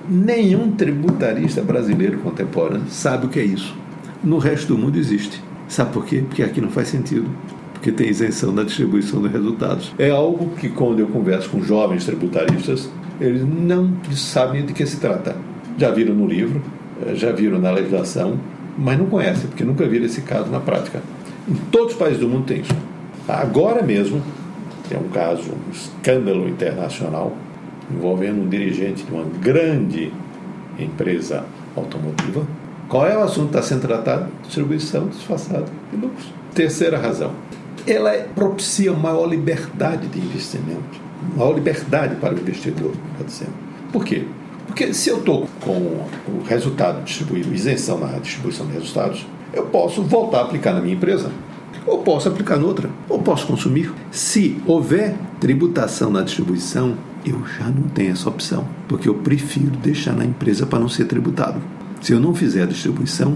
Nenhum 0.07 0.71
tributarista 0.71 1.61
brasileiro 1.61 2.19
contemporâneo 2.19 2.87
sabe 2.87 3.25
o 3.25 3.29
que 3.29 3.39
é 3.39 3.43
isso. 3.43 3.75
No 4.23 4.37
resto 4.37 4.75
do 4.75 4.77
mundo 4.77 4.97
existe. 4.97 5.41
Sabe 5.67 5.91
por 5.91 6.05
quê? 6.05 6.23
Porque 6.27 6.43
aqui 6.43 6.61
não 6.61 6.69
faz 6.69 6.87
sentido. 6.87 7.29
Porque 7.73 7.91
tem 7.91 8.09
isenção 8.09 8.51
na 8.51 8.63
distribuição 8.63 9.21
dos 9.21 9.31
resultados. 9.31 9.93
É 9.97 10.09
algo 10.09 10.51
que, 10.55 10.69
quando 10.69 10.99
eu 10.99 11.07
converso 11.07 11.49
com 11.49 11.61
jovens 11.61 12.05
tributaristas, 12.05 12.89
eles 13.19 13.43
não 13.43 13.91
sabem 14.11 14.65
de 14.65 14.73
que 14.73 14.85
se 14.85 14.97
trata. 14.97 15.35
Já 15.79 15.91
viram 15.91 16.13
no 16.13 16.27
livro, 16.27 16.61
eh, 17.07 17.15
já 17.15 17.31
viram 17.31 17.57
na 17.57 17.71
legislação, 17.71 18.37
mas 18.77 18.97
não 18.99 19.05
conhecem, 19.05 19.47
porque 19.47 19.63
nunca 19.63 19.87
viram 19.87 20.05
esse 20.05 20.21
caso 20.21 20.51
na 20.51 20.59
prática. 20.59 21.01
Em 21.47 21.55
todos 21.71 21.93
os 21.93 21.97
países 21.97 22.19
do 22.19 22.27
mundo 22.27 22.45
tem 22.45 22.59
isso. 22.59 22.75
Agora 23.25 23.81
mesmo, 23.81 24.21
tem 24.89 24.99
um 24.99 25.07
caso, 25.07 25.51
um 25.51 25.71
escândalo 25.71 26.49
internacional, 26.49 27.33
envolvendo 27.89 28.41
um 28.41 28.49
dirigente 28.49 29.03
de 29.03 29.11
uma 29.13 29.23
grande 29.41 30.11
empresa 30.77 31.45
automotiva. 31.75 32.45
Qual 32.89 33.07
é 33.07 33.17
o 33.17 33.21
assunto 33.21 33.51
que 33.51 33.57
está 33.57 33.61
sendo 33.61 33.81
tratado? 33.81 34.27
Distribuição 34.43 35.07
disfarçada 35.07 35.65
de 35.91 35.97
lucros. 35.97 36.33
Terceira 36.53 36.97
razão. 36.97 37.31
Ela 37.87 38.27
propicia 38.35 38.91
maior 38.91 39.27
liberdade 39.27 40.07
de 40.07 40.19
investimento, 40.19 40.99
maior 41.37 41.53
liberdade 41.53 42.15
para 42.15 42.33
o 42.33 42.37
investidor, 42.37 42.91
está 43.13 43.23
dizendo. 43.25 43.53
Por 43.93 44.03
quê? 44.03 44.25
Porque 44.79 44.93
se 44.93 45.09
eu 45.09 45.17
estou 45.17 45.45
com 45.59 45.73
o 45.73 46.41
resultado 46.47 47.03
distribuído, 47.03 47.53
isenção 47.53 47.99
na 47.99 48.17
distribuição 48.17 48.65
de 48.65 48.71
resultados, 48.71 49.27
eu 49.51 49.63
posso 49.63 50.01
voltar 50.01 50.37
a 50.37 50.41
aplicar 50.43 50.73
na 50.73 50.79
minha 50.79 50.95
empresa. 50.95 51.29
Ou 51.85 51.97
posso 51.97 52.29
aplicar 52.29 52.55
noutra, 52.55 52.89
ou 53.09 53.21
posso 53.21 53.45
consumir. 53.45 53.91
Se 54.09 54.55
houver 54.65 55.17
tributação 55.37 56.09
na 56.09 56.21
distribuição, 56.21 56.95
eu 57.25 57.43
já 57.57 57.65
não 57.65 57.89
tenho 57.89 58.13
essa 58.13 58.29
opção, 58.29 58.65
porque 58.87 59.09
eu 59.09 59.15
prefiro 59.15 59.71
deixar 59.71 60.13
na 60.13 60.23
empresa 60.23 60.65
para 60.65 60.79
não 60.79 60.87
ser 60.87 61.03
tributado. 61.03 61.61
Se 62.01 62.13
eu 62.13 62.19
não 62.21 62.33
fizer 62.33 62.63
a 62.63 62.65
distribuição, 62.65 63.35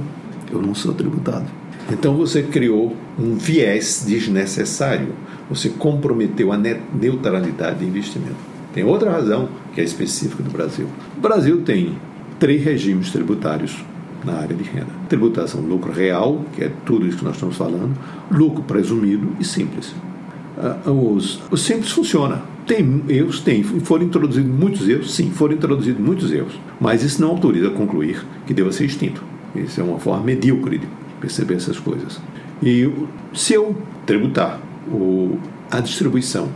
eu 0.50 0.62
não 0.62 0.74
sou 0.74 0.94
tributado. 0.94 1.48
Então 1.92 2.16
você 2.16 2.42
criou 2.42 2.96
um 3.20 3.36
viés 3.36 4.06
desnecessário, 4.08 5.10
você 5.50 5.68
comprometeu 5.68 6.54
a 6.54 6.58
neutralidade 6.58 7.80
de 7.80 7.86
investimento. 7.86 8.54
Tem 8.74 8.84
outra 8.84 9.12
razão 9.12 9.50
que 9.74 9.82
é 9.82 9.84
específica 9.84 10.42
do 10.42 10.50
Brasil. 10.50 10.88
O 11.18 11.22
Brasil 11.22 11.62
tem 11.62 11.98
três 12.40 12.64
regimes 12.64 13.12
tributários 13.12 13.84
na 14.26 14.34
área 14.34 14.56
de 14.56 14.64
renda: 14.64 14.88
tributação 15.08 15.62
lucro 15.62 15.92
real, 15.92 16.44
que 16.54 16.64
é 16.64 16.72
tudo 16.86 17.06
isso 17.06 17.18
que 17.18 17.26
nós 17.26 17.36
estamos 17.36 17.56
falando, 17.56 17.96
lucro 18.32 18.64
presumido 18.64 19.30
e 19.40 19.44
simples. 19.44 19.94
Ah, 20.58 20.90
os, 20.90 21.42
os 21.52 21.62
simples 21.62 21.92
funciona 21.92 22.54
tem 22.66 23.04
erros? 23.10 23.40
Tem. 23.42 23.64
Foram 23.64 24.06
introduzidos 24.06 24.52
muitos 24.52 24.88
erros? 24.88 25.14
Sim, 25.14 25.32
foram 25.32 25.56
introduzidos 25.56 26.02
muitos 26.02 26.32
erros. 26.32 26.54
Mas 26.80 27.04
isso 27.04 27.22
não 27.22 27.30
autoriza 27.30 27.68
a 27.68 27.72
concluir 27.72 28.26
que 28.46 28.54
deva 28.54 28.72
ser 28.72 28.86
extinto. 28.86 29.24
Isso 29.56 29.80
é 29.80 29.84
uma 29.84 30.00
forma 30.00 30.24
medíocre 30.24 30.78
de 30.78 30.88
perceber 31.20 31.56
essas 31.56 31.80
coisas. 31.80 32.20
E 32.62 32.90
se 33.34 33.54
eu 33.54 33.76
tributar 34.06 34.60
o, 34.88 35.38
a 35.70 35.80
distribuição 35.80 36.50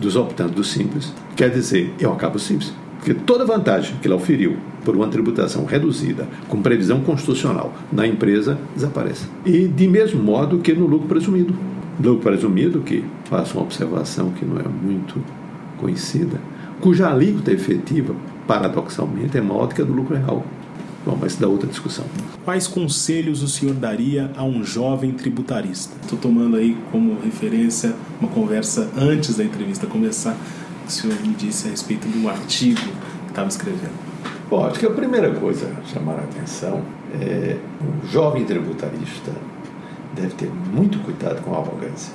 dos 0.00 0.16
optantes 0.16 0.54
do 0.54 0.64
Simples, 0.64 1.12
quer 1.36 1.50
dizer, 1.50 1.92
eu 1.98 2.12
acabo 2.12 2.38
Simples. 2.38 2.72
Porque 2.98 3.12
toda 3.12 3.44
vantagem 3.44 3.96
que 4.00 4.06
ele 4.08 4.14
oferiu 4.14 4.56
por 4.82 4.96
uma 4.96 5.08
tributação 5.08 5.66
reduzida, 5.66 6.26
com 6.48 6.62
previsão 6.62 7.00
constitucional, 7.00 7.74
na 7.92 8.06
empresa, 8.06 8.58
desaparece. 8.74 9.26
E 9.44 9.68
de 9.68 9.86
mesmo 9.86 10.22
modo 10.22 10.58
que 10.58 10.72
no 10.72 10.86
lucro 10.86 11.06
presumido. 11.06 11.54
Lucro 12.02 12.22
presumido, 12.22 12.80
que 12.80 13.04
faço 13.24 13.58
uma 13.58 13.62
observação 13.62 14.30
que 14.30 14.44
não 14.44 14.58
é 14.58 14.64
muito 14.64 15.22
conhecida, 15.76 16.40
cuja 16.80 17.10
alíquota 17.10 17.52
efetiva, 17.52 18.14
paradoxalmente, 18.46 19.36
é 19.36 19.40
maior 19.40 19.66
do 19.66 19.74
que 19.74 19.82
a 19.82 19.84
do 19.84 19.92
lucro 19.92 20.16
real. 20.16 20.44
Bom, 21.04 21.18
mas 21.20 21.36
da 21.36 21.46
outra 21.46 21.68
discussão. 21.68 22.06
Quais 22.46 22.66
conselhos 22.66 23.42
o 23.42 23.48
senhor 23.48 23.74
daria 23.74 24.30
a 24.34 24.42
um 24.42 24.64
jovem 24.64 25.12
tributarista? 25.12 25.94
Estou 26.00 26.18
tomando 26.18 26.56
aí 26.56 26.74
como 26.90 27.18
referência 27.22 27.94
uma 28.18 28.30
conversa 28.30 28.90
antes 28.96 29.36
da 29.36 29.44
entrevista 29.44 29.86
começar, 29.86 30.34
que 30.84 30.88
o 30.88 30.92
senhor 30.92 31.20
me 31.20 31.34
disse 31.34 31.66
a 31.66 31.70
respeito 31.70 32.06
do 32.06 32.28
artigo 32.28 32.80
que 32.80 33.30
estava 33.30 33.48
escrevendo. 33.48 33.94
Bom, 34.48 34.66
acho 34.66 34.78
que 34.78 34.86
a 34.86 34.90
primeira 34.90 35.34
coisa 35.34 35.70
a 35.82 35.88
chamar 35.92 36.14
a 36.14 36.22
atenção 36.22 36.82
é 37.20 37.56
um 37.82 38.06
jovem 38.08 38.44
tributarista 38.44 39.32
deve 40.14 40.34
ter 40.34 40.50
muito 40.72 40.98
cuidado 41.00 41.42
com 41.42 41.54
a 41.54 41.58
arrogância, 41.58 42.12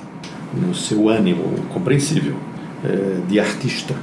no 0.54 0.74
seu 0.74 1.08
ânimo 1.08 1.44
compreensível 1.72 2.34
é, 2.84 3.20
de 3.28 3.38
artista. 3.38 3.94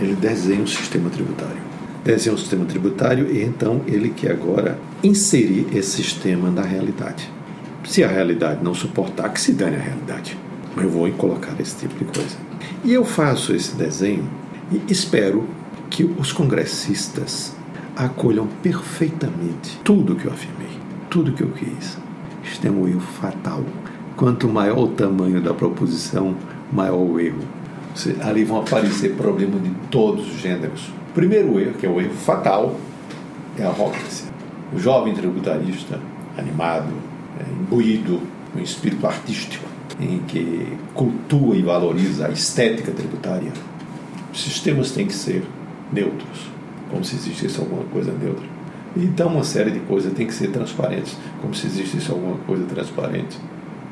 Ele 0.00 0.14
desenha 0.14 0.62
um 0.62 0.66
sistema 0.66 1.08
tributário. 1.08 1.62
Desenha 2.04 2.34
um 2.34 2.38
sistema 2.38 2.64
tributário 2.64 3.30
e 3.30 3.42
então 3.42 3.80
ele 3.86 4.10
quer 4.10 4.32
agora 4.32 4.76
inserir 5.02 5.68
esse 5.72 6.02
sistema 6.02 6.50
na 6.50 6.62
realidade. 6.62 7.30
Se 7.84 8.02
a 8.02 8.08
realidade 8.08 8.62
não 8.62 8.74
suportar, 8.74 9.32
que 9.32 9.40
se 9.40 9.52
dane 9.52 9.76
a 9.76 9.80
realidade. 9.80 10.36
Eu 10.76 10.88
vou 10.88 11.10
colocar 11.12 11.54
esse 11.60 11.76
tipo 11.76 11.94
de 11.94 12.04
coisa. 12.04 12.36
E 12.84 12.92
eu 12.92 13.04
faço 13.04 13.54
esse 13.54 13.74
desenho 13.74 14.28
e 14.70 14.82
espero 14.90 15.46
que 15.90 16.04
os 16.04 16.32
congressistas 16.32 17.54
acolham 17.96 18.46
perfeitamente 18.62 19.78
tudo 19.84 20.16
que 20.16 20.24
eu 20.24 20.32
afirmei, 20.32 20.70
tudo 21.10 21.32
que 21.32 21.42
eu 21.42 21.50
quis. 21.50 21.98
Isto 22.42 22.66
é 22.66 22.70
um 22.70 22.88
erro 22.88 23.00
fatal. 23.00 23.62
Quanto 24.16 24.48
maior 24.48 24.78
o 24.78 24.88
tamanho 24.88 25.40
da 25.40 25.52
proposição, 25.52 26.34
maior 26.72 26.98
o 26.98 27.20
erro 27.20 27.42
ali 28.22 28.44
vão 28.44 28.60
aparecer 28.60 29.14
problemas 29.14 29.62
de 29.62 29.70
todos 29.90 30.26
os 30.26 30.40
gêneros. 30.40 30.88
O 31.10 31.14
primeiro 31.14 31.58
erro, 31.60 31.74
que 31.74 31.86
é 31.86 31.88
o 31.88 32.00
erro 32.00 32.14
fatal, 32.14 32.76
é 33.58 33.64
a 33.64 33.68
arrogância. 33.68 34.26
O 34.72 34.78
jovem 34.78 35.14
tributarista, 35.14 36.00
animado, 36.36 36.92
é, 37.38 37.52
imbuído 37.52 38.20
com 38.52 38.60
espírito 38.60 39.06
artístico, 39.06 39.66
em 40.00 40.18
que 40.20 40.66
cultua 40.94 41.56
e 41.56 41.62
valoriza 41.62 42.26
a 42.26 42.30
estética 42.30 42.92
tributária, 42.92 43.52
os 44.32 44.42
sistemas 44.42 44.90
têm 44.90 45.06
que 45.06 45.14
ser 45.14 45.42
neutros, 45.92 46.50
como 46.90 47.04
se 47.04 47.16
existisse 47.16 47.58
alguma 47.60 47.84
coisa 47.84 48.12
neutra. 48.12 48.44
Então, 48.96 49.28
uma 49.28 49.44
série 49.44 49.70
de 49.70 49.80
coisas 49.80 50.12
tem 50.12 50.26
que 50.26 50.34
ser 50.34 50.48
transparentes, 50.48 51.16
como 51.40 51.54
se 51.54 51.66
existisse 51.66 52.10
alguma 52.10 52.36
coisa 52.38 52.64
transparente. 52.64 53.38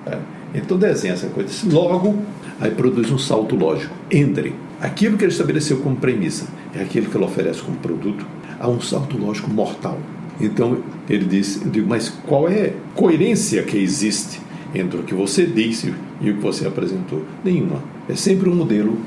É. 0.06 0.18
Então 0.54 0.76
desenha 0.76 1.14
essa 1.14 1.28
coisa. 1.28 1.50
Logo, 1.70 2.16
aí 2.60 2.70
produz 2.70 3.10
um 3.10 3.18
salto 3.18 3.54
lógico 3.54 3.94
entre 4.10 4.54
aquilo 4.80 5.16
que 5.16 5.24
ele 5.24 5.32
estabeleceu 5.32 5.78
como 5.78 5.96
premissa 5.96 6.46
e 6.74 6.80
aquilo 6.80 7.06
que 7.08 7.16
ele 7.16 7.24
oferece 7.24 7.60
como 7.60 7.76
produto, 7.78 8.26
há 8.58 8.68
um 8.68 8.80
salto 8.80 9.16
lógico 9.16 9.50
mortal. 9.50 9.98
Então 10.40 10.78
ele 11.08 11.24
diz, 11.24 11.60
eu 11.62 11.70
digo, 11.70 11.88
mas 11.88 12.08
qual 12.26 12.48
é 12.48 12.68
a 12.68 12.96
coerência 12.96 13.62
que 13.62 13.76
existe 13.76 14.40
entre 14.74 14.98
o 14.98 15.02
que 15.02 15.14
você 15.14 15.46
disse 15.46 15.94
e 16.20 16.30
o 16.30 16.36
que 16.36 16.40
você 16.40 16.66
apresentou? 16.66 17.24
Nenhuma. 17.44 17.82
É 18.08 18.14
sempre 18.14 18.48
um 18.48 18.54
modelo 18.54 18.98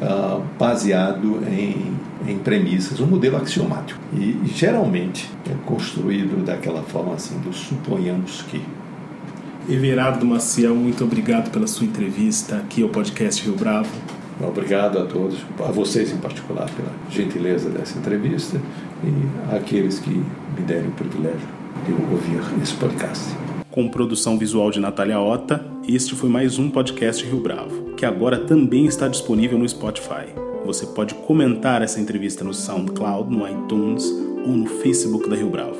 uh, 0.00 0.42
baseado 0.58 1.42
em, 1.48 1.92
em 2.26 2.38
premissas, 2.38 3.00
um 3.00 3.06
modelo 3.06 3.36
axiomático. 3.36 4.00
E, 4.12 4.40
geralmente 4.46 5.30
é 5.48 5.54
construído 5.64 6.44
daquela 6.44 6.82
forma 6.82 7.14
assim, 7.14 7.38
do 7.38 7.52
suponhamos 7.52 8.42
que. 8.42 8.60
Everardo 9.68 10.26
Maciel, 10.26 10.74
muito 10.74 11.04
obrigado 11.04 11.50
pela 11.52 11.68
sua 11.68 11.86
entrevista 11.86 12.56
aqui 12.56 12.82
ao 12.82 12.88
podcast 12.88 13.44
Rio 13.44 13.54
Bravo. 13.54 13.90
Obrigado 14.40 14.98
a 14.98 15.04
todos, 15.04 15.38
a 15.60 15.70
vocês 15.70 16.10
em 16.10 16.16
particular, 16.16 16.68
pela 16.70 16.90
gentileza 17.08 17.70
dessa 17.70 17.96
entrevista 17.96 18.60
e 19.04 19.54
àqueles 19.54 20.00
que 20.00 20.10
me 20.10 20.62
deram 20.66 20.88
o 20.88 20.92
privilégio 20.92 21.46
de 21.86 21.92
ouvir 21.92 22.40
esse 22.60 22.74
podcast. 22.74 23.51
Com 23.72 23.88
produção 23.88 24.36
visual 24.36 24.70
de 24.70 24.78
Natália 24.78 25.18
Ota, 25.18 25.64
este 25.88 26.14
foi 26.14 26.28
mais 26.28 26.58
um 26.58 26.68
podcast 26.68 27.24
Rio 27.24 27.40
Bravo, 27.40 27.94
que 27.94 28.04
agora 28.04 28.38
também 28.38 28.84
está 28.84 29.08
disponível 29.08 29.58
no 29.58 29.66
Spotify. 29.66 30.26
Você 30.66 30.84
pode 30.88 31.14
comentar 31.14 31.80
essa 31.80 31.98
entrevista 31.98 32.44
no 32.44 32.52
SoundCloud, 32.52 33.34
no 33.34 33.48
iTunes 33.48 34.04
ou 34.44 34.52
no 34.52 34.66
Facebook 34.66 35.26
da 35.26 35.36
Rio 35.36 35.48
Bravo. 35.48 35.78